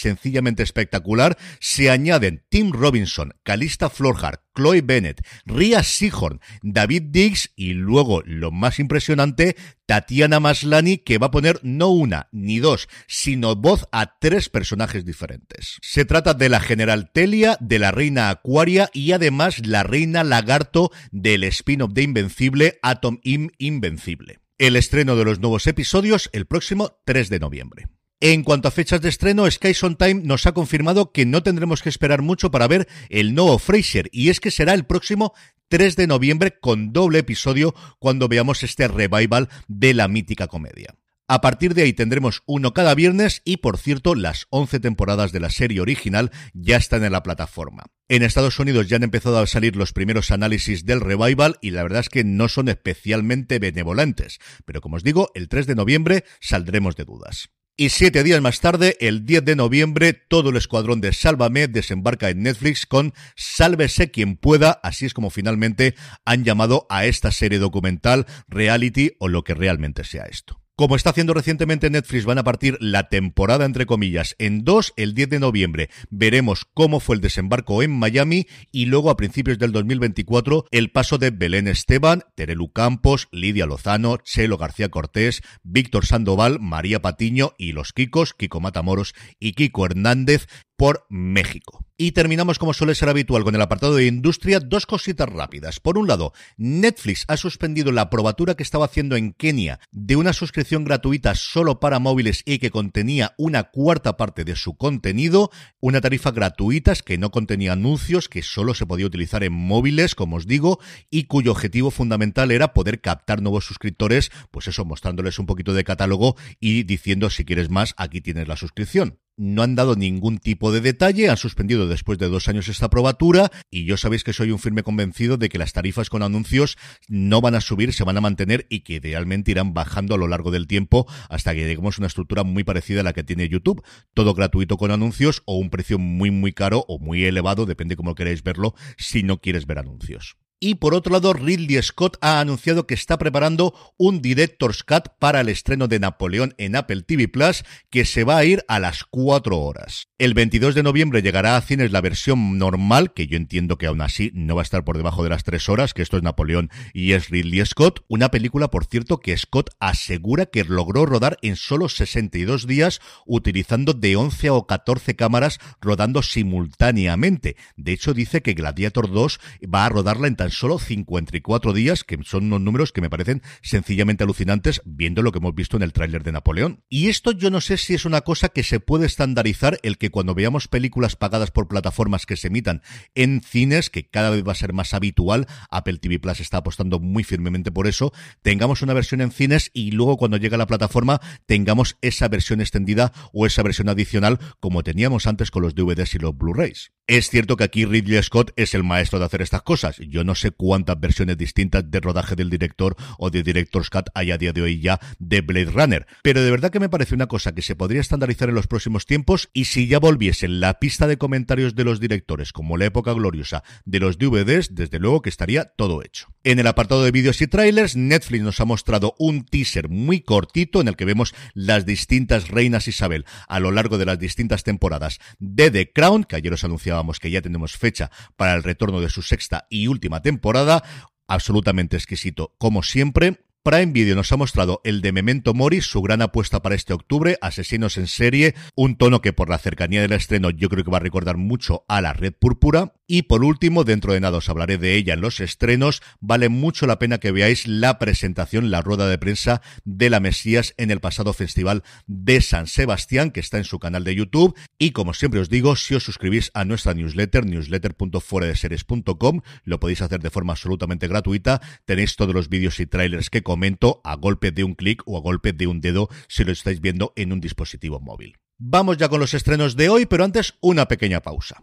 espectacular, 0.63 1.37
se 1.61 1.91
añaden 1.91 2.45
Tim 2.49 2.73
Robinson, 2.73 3.35
Calista 3.43 3.91
Florhart, 3.91 4.43
Chloe 4.55 4.83
Bennett, 4.83 5.21
Ria 5.45 5.83
Seahorn, 5.83 6.41
David 6.63 7.05
Diggs 7.11 7.53
y 7.57 7.75
luego, 7.75 8.23
lo 8.25 8.51
más 8.51 8.79
impresionante, 8.79 9.57
Tatiana 9.87 10.41
Maslani, 10.41 10.99
que 10.99 11.19
va 11.19 11.29
a 11.29 11.31
poner 11.31 11.61
no 11.63 11.89
una 11.91 12.29
ni 12.33 12.59
dos, 12.59 12.89
sino 13.07 13.55
voz 13.55 13.87
a 13.93 14.19
tres 14.19 14.49
personajes 14.49 15.05
diferentes. 15.05 15.79
Se 15.83 16.05
trata 16.05 16.35
de 16.35 16.49
la 16.49 16.61
General 16.61 17.11
Telia, 17.13 17.57
de 17.61 17.79
la 17.79 17.93
Reina 17.93 18.31
Acuaria 18.31 18.91
y 18.93 19.13
además 19.13 19.67
la 19.67 19.83
Reina 19.83 20.25
Lagarto 20.25 20.91
del 21.13 21.45
spin-off 21.45 21.93
de 21.93 22.03
Invencible, 22.03 22.79
Atom 22.83 23.21
Im 23.23 23.51
Invencible. 23.59 24.41
El 24.59 24.77
estreno 24.77 25.17
de 25.17 25.25
los 25.25 25.39
nuevos 25.39 25.67
episodios 25.67 26.31
el 26.33 26.47
próximo 26.47 26.99
3 27.05 27.29
de 27.29 27.39
noviembre. 27.41 27.89
En 28.21 28.45
cuanto 28.45 28.69
a 28.69 28.71
fechas 28.71 29.03
de 29.03 29.11
estreno, 29.11 29.51
Sky 29.51 29.75
Time 29.99 30.23
nos 30.25 30.47
ha 30.47 30.53
confirmado 30.53 31.13
que 31.13 31.27
no 31.27 31.43
tendremos 31.43 31.83
que 31.83 31.91
esperar 31.91 32.23
mucho 32.23 32.51
para 32.51 32.67
ver 32.67 32.89
el 33.11 33.35
nuevo 33.35 33.59
Fraser, 33.59 34.09
y 34.11 34.31
es 34.31 34.41
que 34.41 34.51
será 34.51 34.73
el 34.73 34.87
próximo 34.87 35.35
3 35.69 35.97
de 35.97 36.07
noviembre 36.07 36.59
con 36.59 36.95
doble 36.95 37.19
episodio 37.19 37.75
cuando 37.99 38.29
veamos 38.29 38.63
este 38.63 38.89
revival 38.89 39.51
de 39.69 39.93
la 39.93 40.09
mítica 40.09 40.47
comedia. 40.47 40.95
A 41.29 41.43
partir 41.43 41.75
de 41.75 41.83
ahí 41.83 41.93
tendremos 41.93 42.43
uno 42.47 42.73
cada 42.73 42.95
viernes 42.95 43.43
y, 43.45 43.59
por 43.59 43.77
cierto, 43.77 44.15
las 44.15 44.47
11 44.49 44.81
temporadas 44.81 45.33
de 45.33 45.41
la 45.41 45.51
serie 45.51 45.83
original 45.83 46.31
ya 46.55 46.79
están 46.79 47.05
en 47.05 47.13
la 47.13 47.23
plataforma. 47.23 47.85
En 48.09 48.23
Estados 48.23 48.59
Unidos 48.59 48.89
ya 48.89 48.97
han 48.97 49.03
empezado 49.03 49.41
a 49.41 49.47
salir 49.47 49.77
los 49.77 49.93
primeros 49.93 50.31
análisis 50.31 50.87
del 50.87 51.03
revival 51.03 51.59
y 51.61 51.73
la 51.73 51.83
verdad 51.83 52.01
es 52.01 52.09
que 52.09 52.25
no 52.25 52.49
son 52.49 52.69
especialmente 52.71 53.59
benevolentes, 53.59 54.39
pero 54.65 54.81
como 54.81 54.97
os 54.97 55.03
digo, 55.03 55.31
el 55.35 55.49
3 55.49 55.67
de 55.67 55.75
noviembre 55.75 56.25
saldremos 56.41 56.97
de 56.97 57.05
dudas. 57.05 57.51
Y 57.79 57.91
siete 57.91 58.23
días 58.23 58.41
más 58.41 58.61
tarde, 58.61 58.97
el 59.01 59.27
10 59.27 59.45
de 59.45 59.55
noviembre, 59.55 60.15
todo 60.15 60.49
el 60.49 60.57
escuadrón 60.57 61.03
de 61.03 61.13
Sálvame 61.13 61.69
desembarca 61.69 62.31
en 62.31 62.43
Netflix 62.43 62.87
con 62.87 63.13
Sálvese 63.37 64.11
quien 64.11 64.39
pueda, 64.39 64.81
así 64.83 65.05
es 65.05 65.13
como 65.13 65.29
finalmente 65.29 65.95
han 66.25 66.43
llamado 66.43 66.87
a 66.89 67.05
esta 67.05 67.31
serie 67.33 67.59
documental, 67.59 68.25
reality 68.49 69.13
o 69.19 69.29
lo 69.29 69.45
que 69.45 69.53
realmente 69.53 70.05
sea 70.05 70.25
esto. 70.25 70.66
Como 70.79 70.95
está 70.95 71.09
haciendo 71.09 71.33
recientemente 71.33 71.89
Netflix, 71.89 72.27
van 72.27 72.37
a 72.37 72.45
partir 72.45 72.77
la 72.81 73.09
temporada, 73.09 73.65
entre 73.65 73.87
comillas, 73.87 74.37
en 74.39 74.63
dos, 74.63 74.93
el 74.99 75.15
10 75.15 75.31
de 75.31 75.41
noviembre. 75.41 75.89
Veremos 76.11 76.67
cómo 76.67 77.01
fue 77.01 77.17
el 77.17 77.23
desembarco 77.23 77.83
en 77.83 77.91
Miami 77.99 78.47
y 78.73 78.85
luego 78.85 79.09
a 79.09 79.17
principios 79.17 79.59
del 79.59 79.73
2024 79.73 80.67
el 80.71 80.93
paso 80.93 81.17
de 81.17 81.31
Belén 81.31 81.67
Esteban, 81.67 82.25
Terelu 82.35 82.73
Campos, 82.73 83.29
Lidia 83.33 83.65
Lozano, 83.65 84.19
Chelo 84.19 84.59
García 84.59 84.91
Cortés, 84.91 85.41
Víctor 85.63 86.05
Sandoval, 86.05 86.61
María 86.61 87.01
Patiño 87.01 87.55
y 87.57 87.73
los 87.73 87.95
Kikos, 87.95 88.35
Kiko 88.35 88.61
Matamoros 88.61 89.15
y 89.41 89.53
Kiko 89.53 89.87
Hernández 89.87 90.47
por 90.77 91.07
México. 91.09 91.85
Y 91.99 92.13
terminamos 92.13 92.59
como 92.59 92.75
suele 92.75 92.95
ser 92.95 93.09
habitual 93.09 93.43
con 93.43 93.55
el 93.55 93.63
apartado 93.63 93.95
de 93.95 94.07
industria, 94.07 94.61
dos 94.61 94.85
cositas 94.85 95.29
rápidas. 95.29 95.81
Por 95.81 95.97
un 95.97 96.07
lado, 96.07 96.35
Netflix 96.59 97.25
ha 97.27 97.39
suspendido 97.39 97.91
la 97.91 98.11
probatura 98.11 98.55
que 98.55 98.63
estaba 98.63 98.85
haciendo 98.85 99.17
en 99.17 99.33
Kenia 99.33 99.81
de 99.93 100.17
una 100.17 100.35
suscripción 100.35 100.85
gratuita 100.85 101.35
solo 101.35 101.81
para 101.81 101.99
móviles 101.99 102.43
y 102.45 102.59
que 102.59 102.71
contenía 102.71 103.35
una 103.39 103.65
cuarta 103.65 104.19
parte 104.19 104.45
de 104.45 104.57
su 104.57 104.77
contenido, 104.77 105.51
una 105.81 106.03
tarifa 106.03 106.33
gratuita 106.33 106.87
que 107.05 107.19
no 107.19 107.31
contenía 107.31 107.73
anuncios, 107.73 108.29
que 108.29 108.43
solo 108.43 108.75
se 108.75 108.87
podía 108.87 109.07
utilizar 109.07 109.43
en 109.43 109.55
móviles, 109.55 110.15
como 110.15 110.37
os 110.37 110.47
digo, 110.47 110.79
y 111.11 111.25
cuyo 111.25 111.51
objetivo 111.51 111.91
fundamental 111.91 112.51
era 112.51 112.75
poder 112.75 113.01
captar 113.01 113.43
nuevos 113.43 113.65
suscriptores, 113.65 114.31
pues 114.51 114.69
eso, 114.69 114.85
mostrándoles 114.85 115.39
un 115.39 115.47
poquito 115.47 115.73
de 115.73 115.85
catálogo 115.85 116.37
y 116.61 116.83
diciendo 116.83 117.31
si 117.31 117.45
quieres 117.45 117.71
más, 117.71 117.95
aquí 117.97 118.21
tienes 118.21 118.47
la 118.47 118.57
suscripción 118.57 119.19
no 119.37 119.63
han 119.63 119.75
dado 119.75 119.97
ningún 119.97 120.39
tipo 120.39 120.73
de 120.73 120.81
detalle, 120.81 121.29
han 121.29 121.37
suspendido 121.37 121.89
después 121.89 122.19
de 122.19 122.29
dos 122.29 122.49
años 122.49 122.69
esta 122.69 122.89
probatura 122.89 123.51
y 123.71 123.85
yo 123.85 123.97
sabéis 123.97 124.25
que 124.25 124.33
soy 124.33 124.51
un 124.51 124.59
firme 124.59 124.83
convencido 124.83 125.37
de 125.37 125.49
que 125.49 125.59
las 125.59 125.73
tarifas 125.73 126.11
con 126.11 126.23
anuncios 126.23 126.77
no 127.09 127.41
van 127.41 127.55
a 127.55 127.61
subir, 127.61 127.93
se 127.93 128.05
van 128.05 128.17
a 128.17 128.21
mantener 128.21 128.67
y 128.71 128.81
que 128.81 128.95
idealmente 128.95 129.51
irán 129.51 129.75
bajando 129.75 130.15
a 130.15 130.19
lo 130.19 130.29
largo 130.29 130.51
del 130.51 130.67
tiempo 130.67 131.07
hasta 131.29 131.55
que 131.55 131.67
lleguemos 131.67 131.99
a 131.99 132.01
una 132.01 132.09
estructura 132.09 132.45
muy 132.45 132.65
parecida 132.65 133.01
a 133.01 133.05
la 133.05 133.13
que 133.13 133.25
tiene 133.25 133.49
YouTube, 133.49 133.83
todo 134.15 134.35
gratuito 134.35 134.77
con 134.77 134.91
anuncios 134.91 135.43
o 135.45 135.57
un 135.59 135.71
precio 135.71 135.99
muy 135.99 136.31
muy 136.31 136.53
caro 136.53 136.85
o 136.89 136.99
muy 136.99 137.25
elevado, 137.25 137.67
depende 137.67 137.97
cómo 137.97 138.15
queréis 138.15 138.43
verlo, 138.43 138.75
si 138.97 139.23
no 139.23 139.41
quieres 139.41 139.67
ver 139.67 139.79
anuncios. 139.79 140.37
Y 140.59 140.77
por 140.77 140.95
otro 140.95 141.13
lado, 141.13 141.35
Ridley 141.35 141.83
Scott 141.83 142.17
ha 142.23 142.41
anunciado 142.41 142.87
que 142.87 142.95
está 142.95 143.19
preparando 143.19 143.75
un 143.99 144.23
Director's 144.23 144.83
Cut 144.83 145.09
para 145.19 145.43
el 145.43 145.51
estreno 145.51 145.87
de 145.87 145.99
Napoleón 145.99 146.55
en 146.57 146.77
Apple 146.77 147.03
TV 147.03 147.29
Plus, 147.29 147.63
que 147.91 148.07
se 148.07 148.25
va 148.25 148.39
a 148.39 148.45
ir 148.45 148.65
a 148.67 148.79
las 148.79 149.05
4 149.05 149.59
horas. 149.59 150.09
El 150.17 150.33
22 150.33 150.75
de 150.75 150.83
noviembre 150.83 151.21
llegará 151.21 151.59
a 151.59 151.61
cines 151.61 151.93
la 151.93 152.01
versión 152.01 152.57
normal, 152.57 153.13
que 153.13 153.27
yo 153.27 153.37
entiendo 153.37 153.77
que 153.77 153.87
aún 153.87 154.01
así 154.01 154.31
no 154.33 154.55
va 154.55 154.63
a 154.63 154.65
estar 154.65 154.83
por 154.83 154.97
debajo 154.97 155.23
de 155.23 155.29
las 155.29 155.45
3 155.45 155.69
horas, 155.69 155.93
que 155.93 156.01
esto 156.01 156.17
es 156.17 156.23
Napoleón 156.23 156.71
y 156.95 157.13
es 157.13 157.29
Ridley 157.29 157.67
Scott. 157.67 158.05
Una 158.09 158.31
película, 158.31 158.69
por 158.69 158.87
cierto, 158.87 159.21
que 159.21 159.37
Scott 159.37 159.71
asegura 159.79 160.47
que 160.47 160.65
logró 160.65 161.05
rodar 161.05 161.37
en 161.43 161.57
solo 161.57 161.91
62 161.91 162.67
días, 162.67 163.03
utilizando 163.27 163.93
de 163.93 164.17
11 164.17 164.49
o 164.49 164.67
14 164.67 165.17
cámaras 165.17 165.61
rodando 165.83 166.23
simultáneamente. 166.23 167.57
De 167.77 167.93
hecho, 167.93 168.15
dice 168.15 168.41
que 168.41 168.55
Gladiator 168.55 169.13
2 169.13 169.39
va 169.73 169.85
a 169.85 169.91
rodarla 169.91 170.29
en 170.29 170.37
solo 170.51 170.79
54 170.79 171.73
días, 171.73 172.05
que 172.05 172.19
son 172.25 172.45
unos 172.47 172.61
números 172.61 172.93
que 172.93 173.01
me 173.01 173.11
parecen 173.11 173.43
sencillamente 173.63 174.25
alucinantes 174.25 174.83
viendo 174.85 175.23
lo 175.23 175.33
que 175.33 175.39
hemos 175.39 175.55
visto 175.55 175.77
en 175.77 175.83
el 175.83 175.93
tráiler 175.93 176.23
de 176.23 176.33
Napoleón. 176.33 176.85
Y 176.89 177.09
esto 177.09 177.33
yo 177.33 177.51
no 177.51 177.61
sé 177.61 177.77
si 177.77 177.95
es 177.95 178.05
una 178.05 178.23
cosa 178.23 178.49
que 178.49 178.63
se 178.63 178.81
puede 178.81 179.07
estandarizar 179.07 179.79
el 179.83 179.99
que 179.99 180.11
cuando 180.11 180.35
veamos 180.35 180.69
películas 180.69 181.17
pagadas 181.17 181.51
por 181.51 181.69
plataformas 181.69 182.27
que 182.27 182.37
se 182.37 182.49
emitan 182.49 182.83
en 183.15 183.43
cines, 183.43 183.91
que 183.91 184.09
cada 184.09 184.31
vez 184.31 184.45
va 184.47 184.53
a 184.53 184.57
ser 184.57 184.73
más 184.73 184.95
habitual, 184.95 185.47
Apple 185.71 185.99
TV 185.99 186.19
Plus 186.19 186.41
está 186.41 186.59
apostando 186.59 187.01
muy 187.01 187.25
firmemente 187.25 187.73
por 187.73 187.87
eso, 187.87 188.13
tengamos 188.43 188.83
una 188.83 188.95
versión 188.95 189.21
en 189.21 189.31
cines 189.31 189.71
y 189.73 189.91
luego 189.91 190.17
cuando 190.17 190.37
llegue 190.37 190.55
a 190.55 190.59
la 190.59 190.67
plataforma 190.67 191.21
tengamos 191.47 191.97
esa 192.03 192.29
versión 192.29 192.61
extendida 192.61 193.13
o 193.33 193.47
esa 193.47 193.63
versión 193.63 193.89
adicional 193.89 194.39
como 194.61 194.83
teníamos 194.83 195.27
antes 195.27 195.51
con 195.51 195.63
los 195.63 195.75
DVDs 195.75 196.15
y 196.15 196.19
los 196.19 196.37
Blu-rays. 196.37 196.93
Es 197.09 197.31
cierto 197.31 197.57
que 197.57 197.63
aquí 197.63 197.85
Ridley 197.85 198.21
Scott 198.21 198.51
es 198.57 198.75
el 198.75 198.83
maestro 198.83 199.21
de 199.21 199.27
hacer 199.27 199.41
estas 199.41 199.63
cosas. 199.63 199.97
Yo 199.99 200.25
no 200.25 200.35
sé 200.37 200.53
cuántas 200.53 201.01
versiones 201.01 201.37
distintas 201.37 201.91
de 201.91 202.01
rodaje 202.01 202.37
del 202.37 202.51
director 202.51 202.95
o 203.19 203.31
de 203.31 203.43
Director's 203.43 203.91
Cut 203.91 204.09
hay 204.15 204.31
a 204.31 204.39
día 204.39 204.53
de 204.53 204.63
hoy 204.63 204.81
ya 204.81 205.01
de 205.19 205.41
Blade 205.41 205.73
Runner. 205.73 206.07
Pero 206.23 206.43
de 206.43 206.51
verdad 206.51 206.71
que 206.71 206.81
me 206.81 206.89
parece 206.89 207.15
una 207.15 207.27
cosa 207.27 207.55
que 207.55 207.63
se 207.63 207.75
podría 207.75 208.01
estandarizar 208.01 208.49
en 208.49 208.55
los 208.55 208.67
próximos 208.67 209.07
tiempos 209.07 209.49
y 209.53 209.65
si 209.65 209.89
ya 209.89 209.99
volviese 209.99 210.47
la 210.47 210.79
pista 210.79 211.07
de 211.07 211.19
comentarios 211.19 211.75
de 211.75 211.85
los 211.85 211.99
directores 211.99 212.53
como 212.53 212.77
la 212.77 212.85
época 212.85 213.13
gloriosa 213.13 213.65
de 213.85 214.01
los 214.01 214.19
DVDs, 214.19 214.75
desde 214.75 214.99
luego 214.99 215.23
que 215.23 215.31
estaría 215.31 215.65
todo 215.65 216.03
hecho. 216.03 216.29
En 216.45 216.61
el 216.61 216.67
apartado 216.69 217.03
de 217.03 217.11
vídeos 217.11 217.43
y 217.43 217.49
trailers, 217.49 217.97
Netflix 217.97 218.45
nos 218.45 218.61
ha 218.61 218.65
mostrado 218.65 219.15
un 219.19 219.45
teaser 219.45 219.89
muy 219.89 220.21
cortito 220.21 220.81
en 220.81 220.87
el 220.87 220.97
que 220.97 221.05
vemos 221.05 221.35
las 221.55 221.87
distintas 221.87 222.49
reinas 222.49 222.87
Isabel 222.87 223.25
a 223.49 223.59
lo 223.59 223.73
largo 223.73 223.99
de 223.99 224.07
las 224.07 224.19
distintas 224.19 224.63
temporadas 224.63 225.19
de 225.41 225.73
The 225.73 225.93
Crown, 225.93 226.23
que 226.23 226.37
ayer 226.37 226.53
os 226.53 226.63
anunciaba 226.63 227.03
que 227.21 227.31
ya 227.31 227.43
tenemos 227.43 227.77
fecha 227.77 228.11
para 228.37 228.55
el 228.55 228.63
retorno 228.63 229.01
de 229.01 229.09
su 229.09 229.23
sexta 229.23 229.67
y 229.71 229.87
última 229.87 230.23
temporada. 230.27 230.83
Absolutamente 231.29 231.97
exquisito, 231.97 232.53
como 232.59 232.83
siempre. 232.83 233.47
Prime 233.63 233.93
Video 233.93 234.17
nos 234.17 234.31
ha 234.33 234.37
mostrado 234.37 234.81
el 234.85 235.01
de 235.01 235.13
Memento 235.13 235.55
Mori, 235.55 235.81
su 235.81 236.03
gran 236.03 236.21
apuesta 236.21 236.63
para 236.63 236.75
este 236.75 236.93
octubre, 236.93 237.39
Asesinos 237.41 237.97
en 237.97 238.09
serie, 238.09 238.55
un 238.75 238.97
tono 238.97 239.21
que 239.21 239.33
por 239.33 239.49
la 239.49 239.59
cercanía 239.59 240.03
del 240.03 240.13
estreno 240.13 240.51
yo 240.51 240.69
creo 240.69 240.85
que 240.85 240.91
va 240.91 240.99
a 240.99 241.01
recordar 241.01 241.37
mucho 241.37 241.85
a 241.89 242.01
la 242.01 242.13
Red 242.13 242.35
Púrpura. 242.35 242.95
Y 243.09 243.23
por 243.23 243.45
último, 243.45 243.85
dentro 243.85 244.13
de 244.13 244.21
nada 244.21 244.39
os 244.39 244.49
hablaré 244.49 244.79
de 244.79 244.97
ella 244.97 245.15
en 245.15 245.21
los 245.21 245.39
estrenos, 245.39 246.03
vale 246.19 246.49
mucho 246.49 246.87
la 246.87 246.99
pena 246.99 247.19
que 247.19 247.31
veáis 247.31 247.69
la 247.69 248.01
presentación, 248.01 248.73
la 248.73 248.83
rueda 248.83 249.09
de 249.09 249.17
prensa 249.17 249.63
de 249.85 250.11
la 250.11 250.19
Mesías 250.19 250.75
en 250.77 250.91
el 250.91 250.99
pasado 250.99 251.33
festival 251.33 251.85
de 252.09 252.41
San 252.41 252.67
Sebastián, 252.67 253.31
que 253.31 253.39
está 253.39 253.59
en 253.59 253.65
su 253.65 253.79
canal 253.79 254.03
de 254.03 254.17
YouTube. 254.17 254.59
Y 254.77 254.91
como 254.91 255.15
siempre 255.15 255.39
os 255.39 255.49
digo, 255.49 255.77
si 255.77 255.95
os 255.95 256.03
suscribís 256.03 256.51
a 256.53 256.65
nuestra 256.65 256.95
newsletter, 256.95 257.47
newsletter.fueradeseries.com, 257.47 259.41
lo 259.63 259.79
podéis 259.79 260.03
hacer 260.03 260.21
de 260.21 260.31
forma 260.31 260.55
absolutamente 260.55 261.07
gratuita. 261.07 261.61
Tenéis 261.85 262.17
todos 262.17 262.35
los 262.35 262.49
vídeos 262.49 262.81
y 262.81 262.87
trailers 262.87 263.31
que 263.31 263.45
comento 263.45 264.01
a 264.03 264.17
golpe 264.17 264.51
de 264.51 264.65
un 264.65 264.75
clic 264.75 265.03
o 265.07 265.17
a 265.17 265.21
golpe 265.21 265.53
de 265.53 265.69
un 265.69 265.81
dedo 265.81 266.09
si 266.27 266.43
lo 266.43 266.51
estáis 266.51 266.81
viendo 266.81 267.13
en 267.15 267.33
un 267.33 267.41
dispositivo 267.41 268.01
móvil. 268.01 268.37
Vamos 268.59 268.97
ya 268.97 269.09
con 269.09 269.21
los 269.21 269.35
estrenos 269.35 269.77
de 269.77 269.91
hoy, 269.91 270.07
pero 270.07 270.25
antes 270.25 270.55
una 270.61 270.89
pequeña 270.89 271.21
pausa. 271.21 271.63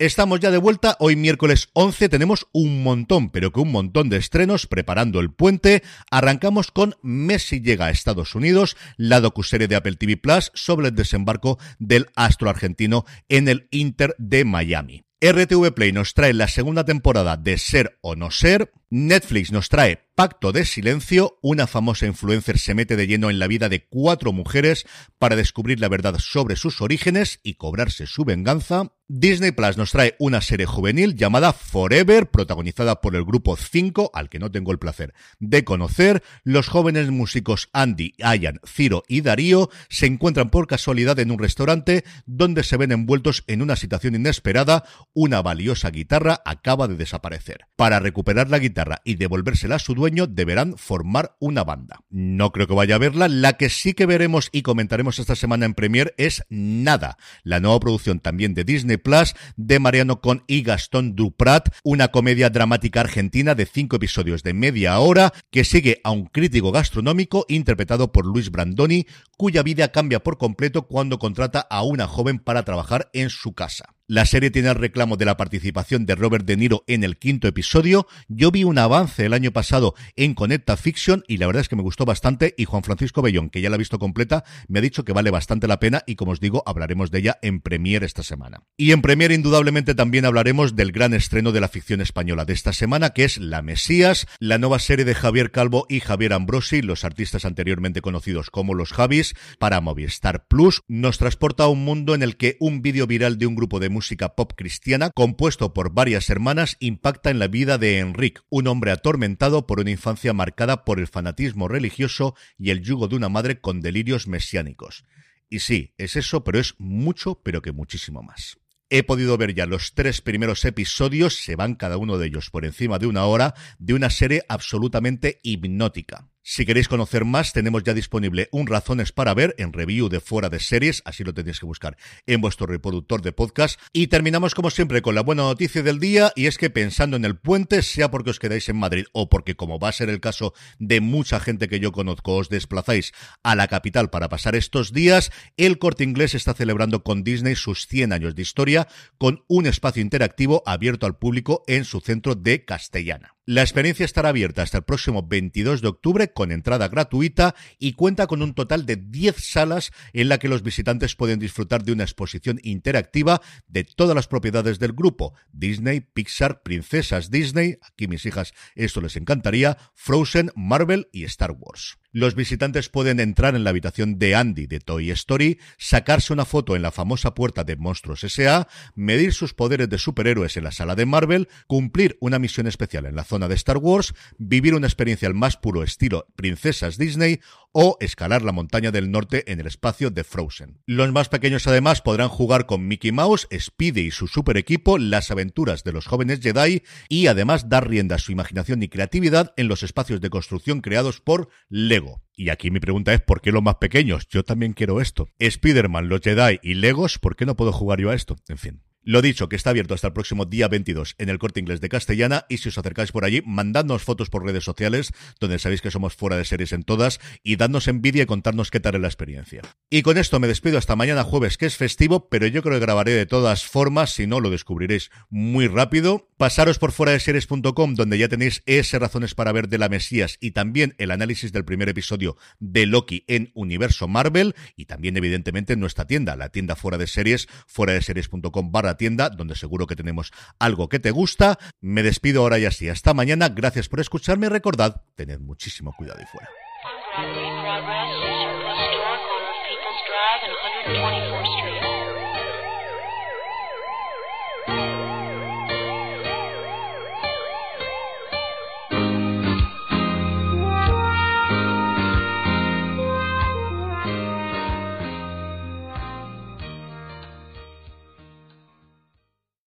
Estamos 0.00 0.40
ya 0.40 0.50
de 0.50 0.58
vuelta, 0.58 0.96
hoy 0.98 1.14
miércoles 1.14 1.68
11 1.72 2.08
tenemos 2.08 2.48
un 2.52 2.82
montón, 2.82 3.30
pero 3.30 3.52
que 3.52 3.60
un 3.60 3.70
montón 3.70 4.08
de 4.08 4.16
estrenos 4.16 4.66
preparando 4.66 5.20
el 5.20 5.32
puente. 5.32 5.84
Arrancamos 6.10 6.72
con 6.72 6.96
Messi 7.00 7.60
llega 7.60 7.86
a 7.86 7.90
Estados 7.90 8.34
Unidos, 8.34 8.76
la 8.96 9.20
docuserie 9.20 9.68
de 9.68 9.76
Apple 9.76 9.94
TV 9.94 10.16
Plus 10.16 10.50
sobre 10.52 10.88
el 10.88 10.96
desembarco 10.96 11.60
del 11.78 12.08
astro 12.16 12.50
argentino 12.50 13.04
en 13.28 13.46
el 13.46 13.68
Inter 13.70 14.16
de 14.18 14.44
Miami. 14.44 15.04
RTV 15.20 15.72
Play 15.72 15.92
nos 15.92 16.12
trae 16.12 16.32
la 16.32 16.48
segunda 16.48 16.84
temporada 16.84 17.36
de 17.36 17.56
Ser 17.56 17.96
o 18.02 18.16
No 18.16 18.32
Ser. 18.32 18.72
Netflix 18.96 19.50
nos 19.50 19.70
trae 19.70 20.04
Pacto 20.14 20.52
de 20.52 20.64
Silencio. 20.64 21.40
Una 21.42 21.66
famosa 21.66 22.06
influencer 22.06 22.60
se 22.60 22.74
mete 22.74 22.94
de 22.94 23.08
lleno 23.08 23.28
en 23.30 23.40
la 23.40 23.48
vida 23.48 23.68
de 23.68 23.84
cuatro 23.84 24.32
mujeres 24.32 24.86
para 25.18 25.34
descubrir 25.34 25.80
la 25.80 25.88
verdad 25.88 26.16
sobre 26.20 26.54
sus 26.54 26.80
orígenes 26.80 27.40
y 27.42 27.54
cobrarse 27.54 28.06
su 28.06 28.24
venganza. 28.24 28.92
Disney 29.06 29.50
Plus 29.50 29.76
nos 29.76 29.90
trae 29.90 30.14
una 30.18 30.40
serie 30.40 30.64
juvenil 30.64 31.14
llamada 31.14 31.52
Forever, 31.52 32.30
protagonizada 32.30 33.02
por 33.02 33.16
el 33.16 33.24
grupo 33.24 33.54
5, 33.54 34.12
al 34.14 34.30
que 34.30 34.38
no 34.38 34.50
tengo 34.50 34.72
el 34.72 34.78
placer 34.78 35.12
de 35.40 35.62
conocer. 35.62 36.22
Los 36.42 36.68
jóvenes 36.68 37.10
músicos 37.10 37.68
Andy, 37.74 38.14
Ian, 38.16 38.60
Ciro 38.64 39.02
y 39.06 39.20
Darío 39.20 39.68
se 39.90 40.06
encuentran 40.06 40.48
por 40.48 40.66
casualidad 40.66 41.18
en 41.18 41.32
un 41.32 41.38
restaurante 41.38 42.04
donde 42.24 42.62
se 42.62 42.78
ven 42.78 42.92
envueltos 42.92 43.44
en 43.46 43.60
una 43.60 43.76
situación 43.76 44.14
inesperada. 44.14 44.84
Una 45.12 45.42
valiosa 45.42 45.90
guitarra 45.90 46.40
acaba 46.46 46.88
de 46.88 46.96
desaparecer. 46.96 47.66
Para 47.76 48.00
recuperar 48.00 48.48
la 48.48 48.58
guitarra 48.58 48.83
y 49.04 49.16
devolvérsela 49.16 49.76
a 49.76 49.78
su 49.78 49.94
dueño, 49.94 50.26
deberán 50.26 50.76
formar 50.76 51.36
una 51.40 51.64
banda. 51.64 52.00
No 52.10 52.52
creo 52.52 52.66
que 52.66 52.74
vaya 52.74 52.96
a 52.96 52.98
verla. 52.98 53.28
La 53.28 53.54
que 53.54 53.68
sí 53.68 53.94
que 53.94 54.06
veremos 54.06 54.48
y 54.52 54.62
comentaremos 54.62 55.18
esta 55.18 55.36
semana 55.36 55.66
en 55.66 55.74
Premier 55.74 56.14
es 56.18 56.44
Nada, 56.48 57.16
la 57.42 57.60
nueva 57.60 57.80
producción 57.80 58.20
también 58.20 58.54
de 58.54 58.64
Disney 58.64 58.96
Plus 58.96 59.34
de 59.56 59.78
Mariano 59.78 60.20
Con 60.20 60.44
y 60.46 60.62
Gastón 60.62 61.14
Duprat, 61.14 61.68
una 61.82 62.08
comedia 62.08 62.50
dramática 62.50 63.00
argentina 63.00 63.54
de 63.54 63.66
cinco 63.66 63.96
episodios 63.96 64.42
de 64.42 64.54
media 64.54 64.98
hora 64.98 65.32
que 65.50 65.64
sigue 65.64 66.00
a 66.04 66.10
un 66.10 66.26
crítico 66.26 66.72
gastronómico 66.72 67.46
interpretado 67.48 68.12
por 68.12 68.26
Luis 68.26 68.50
Brandoni, 68.50 69.06
cuya 69.36 69.62
vida 69.62 69.88
cambia 69.88 70.22
por 70.22 70.38
completo 70.38 70.86
cuando 70.86 71.18
contrata 71.18 71.60
a 71.60 71.82
una 71.82 72.06
joven 72.06 72.38
para 72.38 72.64
trabajar 72.64 73.10
en 73.12 73.30
su 73.30 73.54
casa. 73.54 73.93
La 74.06 74.26
serie 74.26 74.50
tiene 74.50 74.68
el 74.68 74.74
reclamo 74.74 75.16
de 75.16 75.24
la 75.24 75.38
participación 75.38 76.04
de 76.04 76.14
Robert 76.14 76.44
De 76.44 76.58
Niro 76.58 76.84
en 76.86 77.04
el 77.04 77.16
quinto 77.16 77.48
episodio. 77.48 78.06
Yo 78.28 78.50
vi 78.50 78.62
un 78.62 78.76
avance 78.76 79.24
el 79.24 79.32
año 79.32 79.50
pasado 79.50 79.94
en 80.14 80.34
Conecta 80.34 80.76
Fiction 80.76 81.24
y 81.26 81.38
la 81.38 81.46
verdad 81.46 81.62
es 81.62 81.70
que 81.70 81.76
me 81.76 81.80
gustó 81.80 82.04
bastante 82.04 82.54
y 82.58 82.66
Juan 82.66 82.82
Francisco 82.82 83.22
Bellón, 83.22 83.48
que 83.48 83.62
ya 83.62 83.70
la 83.70 83.76
ha 83.76 83.78
visto 83.78 83.98
completa, 83.98 84.44
me 84.68 84.80
ha 84.80 84.82
dicho 84.82 85.06
que 85.06 85.14
vale 85.14 85.30
bastante 85.30 85.66
la 85.66 85.80
pena 85.80 86.02
y 86.06 86.16
como 86.16 86.32
os 86.32 86.40
digo, 86.40 86.62
hablaremos 86.66 87.10
de 87.10 87.20
ella 87.20 87.38
en 87.40 87.62
Premier 87.62 88.04
esta 88.04 88.22
semana. 88.22 88.64
Y 88.76 88.92
en 88.92 89.00
Premier 89.00 89.32
indudablemente 89.32 89.94
también 89.94 90.26
hablaremos 90.26 90.76
del 90.76 90.92
gran 90.92 91.14
estreno 91.14 91.50
de 91.50 91.62
la 91.62 91.68
ficción 91.68 92.02
española 92.02 92.44
de 92.44 92.52
esta 92.52 92.74
semana, 92.74 93.14
que 93.14 93.24
es 93.24 93.38
La 93.38 93.62
Mesías, 93.62 94.26
la 94.38 94.58
nueva 94.58 94.80
serie 94.80 95.06
de 95.06 95.14
Javier 95.14 95.50
Calvo 95.50 95.86
y 95.88 96.00
Javier 96.00 96.34
Ambrosi, 96.34 96.82
los 96.82 97.04
artistas 97.06 97.46
anteriormente 97.46 98.02
conocidos 98.02 98.50
como 98.50 98.74
los 98.74 98.92
Javis, 98.92 99.32
para 99.58 99.80
Movistar 99.80 100.46
Plus. 100.46 100.82
Nos 100.88 101.16
transporta 101.16 101.64
a 101.64 101.68
un 101.68 101.86
mundo 101.86 102.14
en 102.14 102.22
el 102.22 102.36
que 102.36 102.58
un 102.60 102.82
vídeo 102.82 103.06
viral 103.06 103.38
de 103.38 103.46
un 103.46 103.54
grupo 103.54 103.80
de 103.80 103.93
música 103.94 104.34
pop 104.34 104.52
cristiana, 104.54 105.10
compuesto 105.14 105.72
por 105.72 105.94
varias 105.94 106.28
hermanas, 106.28 106.76
impacta 106.80 107.30
en 107.30 107.38
la 107.38 107.48
vida 107.48 107.78
de 107.78 108.00
Enric, 108.00 108.42
un 108.50 108.66
hombre 108.66 108.90
atormentado 108.90 109.66
por 109.66 109.80
una 109.80 109.90
infancia 109.90 110.34
marcada 110.34 110.84
por 110.84 111.00
el 111.00 111.06
fanatismo 111.06 111.68
religioso 111.68 112.34
y 112.58 112.70
el 112.70 112.82
yugo 112.82 113.08
de 113.08 113.16
una 113.16 113.30
madre 113.30 113.60
con 113.60 113.80
delirios 113.80 114.28
mesiánicos. 114.28 115.04
Y 115.48 115.60
sí, 115.60 115.94
es 115.96 116.16
eso, 116.16 116.44
pero 116.44 116.58
es 116.58 116.74
mucho, 116.78 117.40
pero 117.42 117.62
que 117.62 117.72
muchísimo 117.72 118.22
más. 118.22 118.58
He 118.90 119.02
podido 119.02 119.38
ver 119.38 119.54
ya 119.54 119.66
los 119.66 119.94
tres 119.94 120.20
primeros 120.20 120.64
episodios, 120.64 121.36
se 121.36 121.56
van 121.56 121.74
cada 121.74 121.96
uno 121.96 122.18
de 122.18 122.26
ellos 122.26 122.50
por 122.50 122.64
encima 122.64 122.98
de 122.98 123.06
una 123.06 123.24
hora, 123.24 123.54
de 123.78 123.94
una 123.94 124.10
serie 124.10 124.44
absolutamente 124.48 125.40
hipnótica. 125.42 126.28
Si 126.46 126.66
queréis 126.66 126.88
conocer 126.88 127.24
más, 127.24 127.54
tenemos 127.54 127.84
ya 127.84 127.94
disponible 127.94 128.50
un 128.52 128.66
Razones 128.66 129.12
para 129.12 129.32
ver 129.32 129.54
en 129.56 129.72
review 129.72 130.10
de 130.10 130.20
fuera 130.20 130.50
de 130.50 130.60
series, 130.60 131.00
así 131.06 131.24
lo 131.24 131.32
tenéis 131.32 131.58
que 131.58 131.64
buscar 131.64 131.96
en 132.26 132.42
vuestro 132.42 132.66
reproductor 132.66 133.22
de 133.22 133.32
podcast. 133.32 133.80
Y 133.94 134.08
terminamos 134.08 134.54
como 134.54 134.68
siempre 134.68 135.00
con 135.00 135.14
la 135.14 135.22
buena 135.22 135.44
noticia 135.44 135.82
del 135.82 135.98
día, 135.98 136.34
y 136.36 136.44
es 136.44 136.58
que 136.58 136.68
pensando 136.68 137.16
en 137.16 137.24
el 137.24 137.38
puente, 137.38 137.80
sea 137.80 138.10
porque 138.10 138.28
os 138.28 138.38
quedáis 138.38 138.68
en 138.68 138.76
Madrid 138.76 139.06
o 139.14 139.30
porque 139.30 139.56
como 139.56 139.78
va 139.78 139.88
a 139.88 139.92
ser 139.92 140.10
el 140.10 140.20
caso 140.20 140.52
de 140.78 141.00
mucha 141.00 141.40
gente 141.40 141.66
que 141.66 141.80
yo 141.80 141.92
conozco, 141.92 142.36
os 142.36 142.50
desplazáis 142.50 143.14
a 143.42 143.56
la 143.56 143.66
capital 143.66 144.10
para 144.10 144.28
pasar 144.28 144.54
estos 144.54 144.92
días, 144.92 145.32
el 145.56 145.78
corte 145.78 146.04
inglés 146.04 146.34
está 146.34 146.52
celebrando 146.52 147.02
con 147.04 147.24
Disney 147.24 147.54
sus 147.54 147.86
100 147.86 148.12
años 148.12 148.34
de 148.34 148.42
historia, 148.42 148.86
con 149.16 149.44
un 149.48 149.64
espacio 149.64 150.02
interactivo 150.02 150.62
abierto 150.66 151.06
al 151.06 151.16
público 151.16 151.64
en 151.66 151.86
su 151.86 152.02
centro 152.02 152.34
de 152.34 152.66
Castellana. 152.66 153.33
La 153.46 153.60
experiencia 153.60 154.06
estará 154.06 154.30
abierta 154.30 154.62
hasta 154.62 154.78
el 154.78 154.84
próximo 154.84 155.22
22 155.22 155.82
de 155.82 155.88
octubre 155.88 156.32
con 156.32 156.50
entrada 156.50 156.88
gratuita 156.88 157.54
y 157.78 157.92
cuenta 157.92 158.26
con 158.26 158.40
un 158.40 158.54
total 158.54 158.86
de 158.86 158.96
10 158.96 159.36
salas 159.38 159.92
en 160.14 160.30
la 160.30 160.38
que 160.38 160.48
los 160.48 160.62
visitantes 160.62 161.14
pueden 161.14 161.40
disfrutar 161.40 161.84
de 161.84 161.92
una 161.92 162.04
exposición 162.04 162.58
interactiva 162.62 163.42
de 163.68 163.84
todas 163.84 164.16
las 164.16 164.28
propiedades 164.28 164.78
del 164.78 164.94
grupo, 164.94 165.34
Disney, 165.52 166.00
Pixar, 166.00 166.62
Princesas 166.62 167.30
Disney, 167.30 167.76
aquí 167.82 168.08
mis 168.08 168.24
hijas 168.24 168.54
esto 168.76 169.02
les 169.02 169.14
encantaría, 169.16 169.76
Frozen, 169.92 170.50
Marvel 170.56 171.08
y 171.12 171.24
Star 171.24 171.50
Wars. 171.50 171.98
Los 172.14 172.36
visitantes 172.36 172.88
pueden 172.88 173.18
entrar 173.18 173.56
en 173.56 173.64
la 173.64 173.70
habitación 173.70 174.20
de 174.20 174.36
Andy 174.36 174.68
de 174.68 174.78
Toy 174.78 175.10
Story, 175.10 175.58
sacarse 175.78 176.32
una 176.32 176.44
foto 176.44 176.76
en 176.76 176.82
la 176.82 176.92
famosa 176.92 177.34
puerta 177.34 177.64
de 177.64 177.74
Monstruos 177.74 178.22
S.A., 178.22 178.68
medir 178.94 179.34
sus 179.34 179.52
poderes 179.52 179.88
de 179.88 179.98
superhéroes 179.98 180.56
en 180.56 180.62
la 180.62 180.70
sala 180.70 180.94
de 180.94 181.06
Marvel, 181.06 181.48
cumplir 181.66 182.16
una 182.20 182.38
misión 182.38 182.68
especial 182.68 183.06
en 183.06 183.16
la 183.16 183.24
zona 183.24 183.48
de 183.48 183.56
Star 183.56 183.78
Wars, 183.78 184.14
vivir 184.38 184.76
una 184.76 184.86
experiencia 184.86 185.26
al 185.26 185.34
más 185.34 185.56
puro 185.56 185.82
estilo 185.82 186.28
Princesas 186.36 186.98
Disney 186.98 187.40
o 187.74 187.98
escalar 188.00 188.42
la 188.42 188.52
montaña 188.52 188.92
del 188.92 189.10
norte 189.10 189.50
en 189.52 189.60
el 189.60 189.66
espacio 189.66 190.10
de 190.10 190.24
Frozen. 190.24 190.80
Los 190.86 191.12
más 191.12 191.28
pequeños 191.28 191.66
además 191.66 192.00
podrán 192.00 192.28
jugar 192.28 192.66
con 192.66 192.86
Mickey 192.86 193.12
Mouse, 193.12 193.48
Speedy 193.52 194.06
y 194.06 194.10
su 194.12 194.28
super 194.28 194.56
equipo, 194.56 194.96
las 194.96 195.30
aventuras 195.30 195.84
de 195.84 195.92
los 195.92 196.06
jóvenes 196.06 196.40
Jedi 196.40 196.82
y 197.08 197.26
además 197.26 197.68
dar 197.68 197.88
rienda 197.88 198.16
a 198.16 198.20
su 198.20 198.32
imaginación 198.32 198.82
y 198.82 198.88
creatividad 198.88 199.52
en 199.56 199.68
los 199.68 199.82
espacios 199.82 200.20
de 200.20 200.30
construcción 200.30 200.80
creados 200.80 201.20
por 201.20 201.48
Lego. 201.68 202.22
Y 202.36 202.50
aquí 202.50 202.70
mi 202.70 202.80
pregunta 202.80 203.12
es, 203.12 203.20
¿por 203.20 203.40
qué 203.40 203.52
los 203.52 203.62
más 203.62 203.76
pequeños? 203.76 204.28
Yo 204.28 204.44
también 204.44 204.72
quiero 204.72 205.00
esto. 205.00 205.28
Spider-Man, 205.38 206.08
los 206.08 206.20
Jedi 206.20 206.60
y 206.62 206.74
Legos, 206.74 207.18
¿por 207.18 207.36
qué 207.36 207.44
no 207.44 207.56
puedo 207.56 207.72
jugar 207.72 208.00
yo 208.00 208.10
a 208.10 208.14
esto? 208.14 208.36
En 208.48 208.58
fin. 208.58 208.82
Lo 209.06 209.20
dicho, 209.20 209.50
que 209.50 209.56
está 209.56 209.68
abierto 209.68 209.92
hasta 209.92 210.06
el 210.06 210.14
próximo 210.14 210.46
día 210.46 210.66
22 210.66 211.16
en 211.18 211.28
el 211.28 211.38
Corte 211.38 211.60
Inglés 211.60 211.82
de 211.82 211.90
Castellana 211.90 212.46
y 212.48 212.56
si 212.56 212.70
os 212.70 212.78
acercáis 212.78 213.12
por 213.12 213.26
allí, 213.26 213.42
mandadnos 213.44 214.02
fotos 214.02 214.30
por 214.30 214.44
redes 214.46 214.64
sociales, 214.64 215.12
donde 215.40 215.58
sabéis 215.58 215.82
que 215.82 215.90
somos 215.90 216.14
fuera 216.14 216.38
de 216.38 216.46
series 216.46 216.72
en 216.72 216.84
todas, 216.84 217.20
y 217.42 217.56
dadnos 217.56 217.86
envidia 217.86 218.22
y 218.22 218.26
contarnos 218.26 218.70
qué 218.70 218.80
tal 218.80 218.94
es 218.94 219.02
la 219.02 219.08
experiencia. 219.08 219.60
Y 219.90 220.00
con 220.00 220.16
esto 220.16 220.40
me 220.40 220.48
despido 220.48 220.78
hasta 220.78 220.96
mañana 220.96 221.22
jueves, 221.22 221.58
que 221.58 221.66
es 221.66 221.76
festivo, 221.76 222.30
pero 222.30 222.46
yo 222.46 222.62
creo 222.62 222.74
que 222.74 222.86
grabaré 222.86 223.12
de 223.12 223.26
todas 223.26 223.66
formas, 223.66 224.14
si 224.14 224.26
no 224.26 224.40
lo 224.40 224.48
descubriréis 224.48 225.10
muy 225.28 225.68
rápido. 225.68 226.30
Pasaros 226.38 226.78
por 226.78 226.92
fuera 226.92 227.12
de 227.12 227.20
series.com, 227.20 227.94
donde 227.94 228.16
ya 228.16 228.28
tenéis 228.28 228.62
ese 228.64 228.98
razones 228.98 229.34
para 229.34 229.52
ver 229.52 229.68
de 229.68 229.78
la 229.78 229.90
Mesías 229.90 230.38
y 230.40 230.52
también 230.52 230.94
el 230.96 231.10
análisis 231.10 231.52
del 231.52 231.66
primer 231.66 231.90
episodio 231.90 232.38
de 232.58 232.86
Loki 232.86 233.24
en 233.28 233.50
Universo 233.54 234.08
Marvel, 234.08 234.54
y 234.76 234.86
también 234.86 235.18
evidentemente 235.18 235.74
en 235.74 235.80
nuestra 235.80 236.06
tienda, 236.06 236.36
la 236.36 236.48
tienda 236.48 236.74
fuera 236.74 236.96
de 236.96 237.06
series, 237.06 237.48
fuera 237.66 237.92
de 237.92 238.00
series.com 238.00 238.72
barra 238.72 238.93
tienda, 238.96 239.30
donde 239.30 239.54
seguro 239.54 239.86
que 239.86 239.96
tenemos 239.96 240.32
algo 240.58 240.88
que 240.88 240.98
te 240.98 241.10
gusta. 241.10 241.58
Me 241.80 242.02
despido 242.02 242.42
ahora 242.42 242.58
y 242.58 242.66
así. 242.66 242.88
Hasta 242.88 243.14
mañana. 243.14 243.48
Gracias 243.48 243.88
por 243.88 244.00
escucharme 244.00 244.46
y 244.46 244.50
recordad, 244.50 245.02
tened 245.14 245.40
muchísimo 245.40 245.94
cuidado 245.96 246.20
y 246.20 246.26
fuera. 246.26 246.48